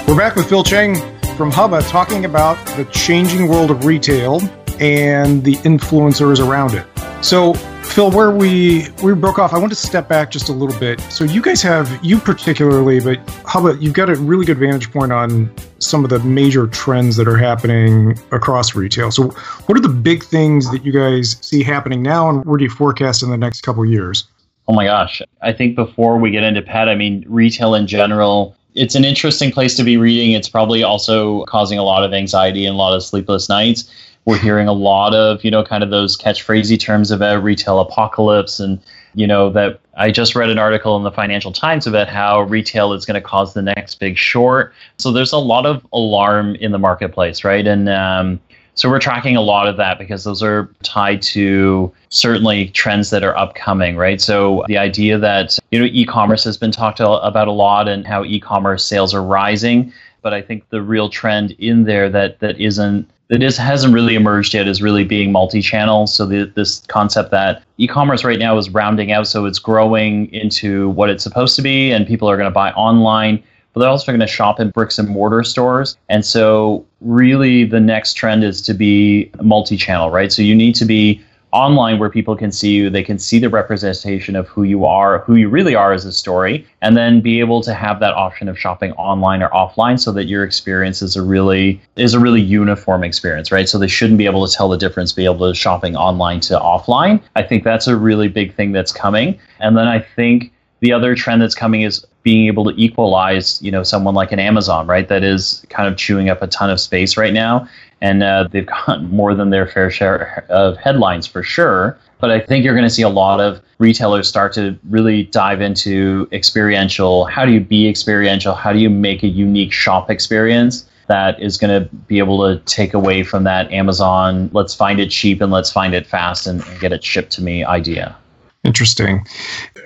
We're 0.07 0.17
back 0.17 0.35
with 0.35 0.47
Phil 0.49 0.63
Chang 0.63 0.95
from 1.35 1.51
Hubba 1.51 1.81
talking 1.83 2.25
about 2.25 2.57
the 2.75 2.85
changing 2.85 3.47
world 3.47 3.69
of 3.71 3.85
retail 3.85 4.41
and 4.79 5.43
the 5.43 5.55
influencers 5.57 6.39
around 6.45 6.73
it. 6.73 6.85
So, 7.23 7.53
Phil, 7.89 8.11
where 8.11 8.31
we 8.31 8.87
we 9.03 9.13
broke 9.13 9.39
off, 9.39 9.53
I 9.53 9.57
want 9.57 9.71
to 9.71 9.75
step 9.75 10.07
back 10.07 10.31
just 10.31 10.47
a 10.47 10.53
little 10.53 10.79
bit. 10.79 11.01
So, 11.11 11.23
you 11.23 11.41
guys 11.41 11.61
have 11.63 11.99
you 12.03 12.19
particularly, 12.19 12.99
but 12.99 13.17
how 13.45 13.59
about 13.59 13.81
you've 13.81 13.93
got 13.93 14.09
a 14.09 14.15
really 14.15 14.45
good 14.45 14.59
vantage 14.59 14.91
point 14.91 15.11
on 15.11 15.51
some 15.79 16.03
of 16.03 16.09
the 16.09 16.19
major 16.19 16.67
trends 16.67 17.15
that 17.17 17.27
are 17.27 17.37
happening 17.37 18.17
across 18.31 18.75
retail. 18.75 19.11
So, 19.11 19.29
what 19.65 19.77
are 19.77 19.81
the 19.81 19.89
big 19.89 20.23
things 20.23 20.71
that 20.71 20.85
you 20.85 20.91
guys 20.91 21.37
see 21.41 21.63
happening 21.63 22.03
now, 22.03 22.29
and 22.29 22.45
where 22.45 22.57
do 22.57 22.63
you 22.63 22.69
forecast 22.69 23.23
in 23.23 23.31
the 23.31 23.37
next 23.37 23.61
couple 23.61 23.83
years? 23.85 24.25
Oh 24.67 24.73
my 24.73 24.85
gosh. 24.85 25.21
I 25.41 25.51
think 25.51 25.75
before 25.75 26.19
we 26.19 26.29
get 26.29 26.43
into 26.43 26.61
pet, 26.61 26.87
I 26.87 26.95
mean, 26.95 27.25
retail 27.27 27.73
in 27.73 27.87
general, 27.87 28.55
it's 28.75 28.93
an 28.93 29.03
interesting 29.03 29.51
place 29.51 29.75
to 29.77 29.83
be 29.83 29.97
reading. 29.97 30.33
It's 30.33 30.47
probably 30.47 30.83
also 30.83 31.43
causing 31.45 31.79
a 31.79 31.83
lot 31.83 32.03
of 32.03 32.13
anxiety 32.13 32.65
and 32.65 32.75
a 32.75 32.77
lot 32.77 32.95
of 32.95 33.03
sleepless 33.03 33.49
nights. 33.49 33.91
We're 34.25 34.37
hearing 34.37 34.67
a 34.67 34.73
lot 34.73 35.13
of, 35.13 35.43
you 35.43 35.51
know, 35.51 35.63
kind 35.63 35.83
of 35.83 35.89
those 35.89 36.17
catchphrasy 36.17 36.79
terms 36.79 37.09
about 37.11 37.43
retail 37.43 37.79
apocalypse. 37.79 38.59
And, 38.59 38.79
you 39.15 39.25
know, 39.25 39.49
that 39.51 39.79
I 39.95 40.11
just 40.11 40.35
read 40.35 40.49
an 40.49 40.59
article 40.59 40.95
in 40.97 41.03
the 41.03 41.11
Financial 41.11 41.51
Times 41.51 41.87
about 41.87 42.07
how 42.07 42.41
retail 42.41 42.93
is 42.93 43.05
going 43.05 43.19
to 43.19 43.27
cause 43.27 43.53
the 43.53 43.61
next 43.61 43.95
big 43.99 44.17
short. 44.17 44.73
So 44.97 45.11
there's 45.11 45.31
a 45.31 45.37
lot 45.37 45.65
of 45.65 45.85
alarm 45.93 46.55
in 46.55 46.71
the 46.71 46.79
marketplace, 46.79 47.43
right? 47.43 47.65
And, 47.65 47.89
um, 47.89 48.39
so 48.79 48.87
we're 48.87 48.99
tracking 48.99 49.35
a 49.35 49.41
lot 49.41 49.67
of 49.67 49.75
that 49.75 49.99
because 49.99 50.23
those 50.23 50.41
are 50.41 50.73
tied 50.83 51.21
to 51.23 51.93
certainly 52.07 52.69
trends 52.69 53.09
that 53.09 53.25
are 53.25 53.37
upcoming, 53.37 53.97
right? 53.97 54.21
So 54.21 54.63
the 54.67 54.77
idea 54.77 55.17
that 55.17 55.59
you 55.71 55.79
know 55.79 55.85
e-commerce 55.91 56.45
has 56.45 56.55
been 56.55 56.71
talked 56.71 57.01
about 57.01 57.49
a 57.49 57.51
lot 57.51 57.89
and 57.89 58.07
how 58.07 58.23
e-commerce 58.23 58.85
sales 58.85 59.13
are 59.13 59.21
rising, 59.21 59.91
but 60.21 60.33
I 60.33 60.41
think 60.41 60.69
the 60.69 60.81
real 60.81 61.09
trend 61.09 61.51
in 61.59 61.83
there 61.83 62.09
that 62.09 62.39
that 62.39 62.57
isn't 62.57 63.09
that 63.29 63.43
is 63.43 63.57
hasn't 63.57 63.93
really 63.93 64.15
emerged 64.15 64.53
yet 64.53 64.67
is 64.67 64.81
really 64.81 65.03
being 65.03 65.31
multi-channel. 65.31 66.07
So 66.07 66.25
the, 66.25 66.51
this 66.55 66.79
concept 66.87 67.31
that 67.31 67.63
e-commerce 67.77 68.23
right 68.23 68.39
now 68.39 68.57
is 68.57 68.69
rounding 68.69 69.11
out, 69.11 69.27
so 69.27 69.45
it's 69.45 69.59
growing 69.59 70.31
into 70.33 70.89
what 70.89 71.09
it's 71.09 71.23
supposed 71.23 71.55
to 71.55 71.61
be, 71.61 71.91
and 71.91 72.07
people 72.07 72.29
are 72.29 72.37
going 72.37 72.49
to 72.49 72.53
buy 72.53 72.71
online 72.71 73.43
but 73.73 73.81
they're 73.81 73.89
also 73.89 74.11
going 74.11 74.19
to 74.19 74.27
shop 74.27 74.59
in 74.59 74.71
bricks 74.71 74.97
and 74.97 75.07
mortar 75.07 75.43
stores. 75.43 75.95
And 76.09 76.25
so, 76.25 76.85
really, 77.01 77.65
the 77.65 77.79
next 77.79 78.13
trend 78.13 78.43
is 78.43 78.61
to 78.63 78.73
be 78.73 79.31
multi 79.41 79.77
channel, 79.77 80.09
right? 80.09 80.31
So, 80.31 80.41
you 80.41 80.55
need 80.55 80.75
to 80.75 80.85
be 80.85 81.21
online 81.51 81.99
where 81.99 82.09
people 82.09 82.35
can 82.35 82.51
see 82.51 82.71
you, 82.71 82.89
they 82.89 83.03
can 83.03 83.17
see 83.17 83.39
the 83.39 83.49
representation 83.49 84.35
of 84.35 84.47
who 84.47 84.63
you 84.63 84.85
are, 84.85 85.19
who 85.19 85.35
you 85.35 85.49
really 85.49 85.75
are 85.75 85.93
as 85.93 86.05
a 86.05 86.13
story, 86.13 86.65
and 86.81 86.95
then 86.95 87.21
be 87.21 87.39
able 87.39 87.61
to 87.61 87.73
have 87.73 87.99
that 87.99 88.13
option 88.13 88.47
of 88.47 88.59
shopping 88.59 88.91
online 88.93 89.41
or 89.41 89.49
offline 89.49 89.99
so 89.99 90.11
that 90.11 90.25
your 90.25 90.43
experience 90.43 91.01
is 91.01 91.15
a 91.15 91.21
really 91.21 91.81
is 91.95 92.13
a 92.13 92.19
really 92.19 92.41
uniform 92.41 93.03
experience, 93.03 93.51
right? 93.51 93.67
So 93.67 93.77
they 93.77 93.87
shouldn't 93.87 94.17
be 94.17 94.25
able 94.25 94.47
to 94.47 94.53
tell 94.53 94.69
the 94.69 94.77
difference, 94.77 95.11
be 95.11 95.25
able 95.25 95.47
to 95.47 95.55
shopping 95.55 95.95
online 95.95 96.39
to 96.41 96.59
offline. 96.59 97.21
I 97.35 97.43
think 97.43 97.63
that's 97.63 97.87
a 97.87 97.95
really 97.95 98.27
big 98.27 98.53
thing 98.55 98.71
that's 98.71 98.91
coming. 98.91 99.39
And 99.59 99.75
then 99.75 99.87
I 99.87 99.99
think 99.99 100.53
the 100.81 100.93
other 100.93 101.15
trend 101.15 101.41
that's 101.41 101.55
coming 101.55 101.81
is 101.81 102.05
being 102.23 102.47
able 102.47 102.65
to 102.65 102.73
equalize, 102.81 103.61
you 103.61 103.71
know, 103.71 103.83
someone 103.83 104.13
like 104.13 104.31
an 104.31 104.39
Amazon, 104.39 104.87
right? 104.87 105.07
That 105.07 105.23
is 105.23 105.65
kind 105.69 105.87
of 105.87 105.97
chewing 105.97 106.29
up 106.29 106.41
a 106.41 106.47
ton 106.47 106.69
of 106.69 106.79
space 106.79 107.17
right 107.17 107.33
now, 107.33 107.67
and 108.01 108.23
uh, 108.23 108.47
they've 108.49 108.65
got 108.87 109.03
more 109.03 109.33
than 109.33 109.49
their 109.49 109.67
fair 109.67 109.89
share 109.91 110.45
of 110.49 110.77
headlines 110.77 111.27
for 111.27 111.43
sure. 111.43 111.97
But 112.19 112.31
I 112.31 112.39
think 112.39 112.65
you're 112.65 112.73
going 112.73 112.87
to 112.87 112.93
see 112.93 113.01
a 113.01 113.09
lot 113.09 113.39
of 113.39 113.61
retailers 113.77 114.27
start 114.27 114.53
to 114.53 114.77
really 114.89 115.23
dive 115.23 115.61
into 115.61 116.27
experiential. 116.31 117.25
How 117.25 117.45
do 117.45 117.51
you 117.51 117.61
be 117.61 117.87
experiential? 117.87 118.53
How 118.53 118.73
do 118.73 118.79
you 118.79 118.89
make 118.89 119.23
a 119.23 119.27
unique 119.27 119.71
shop 119.71 120.09
experience? 120.09 120.85
That 121.07 121.41
is 121.41 121.57
going 121.57 121.81
to 121.81 121.89
be 121.95 122.19
able 122.19 122.45
to 122.47 122.61
take 122.65 122.93
away 122.93 123.23
from 123.23 123.43
that 123.45 123.71
Amazon, 123.71 124.49
let's 124.53 124.75
find 124.75 124.99
it 124.99 125.09
cheap 125.09 125.41
and 125.41 125.51
let's 125.51 125.71
find 125.71 125.95
it 125.95 126.05
fast 126.05 126.45
and, 126.45 126.61
and 126.67 126.79
get 126.79 126.93
it 126.93 127.03
shipped 127.03 127.31
to 127.33 127.41
me 127.41 127.63
idea. 127.63 128.15
Interesting. 128.63 129.25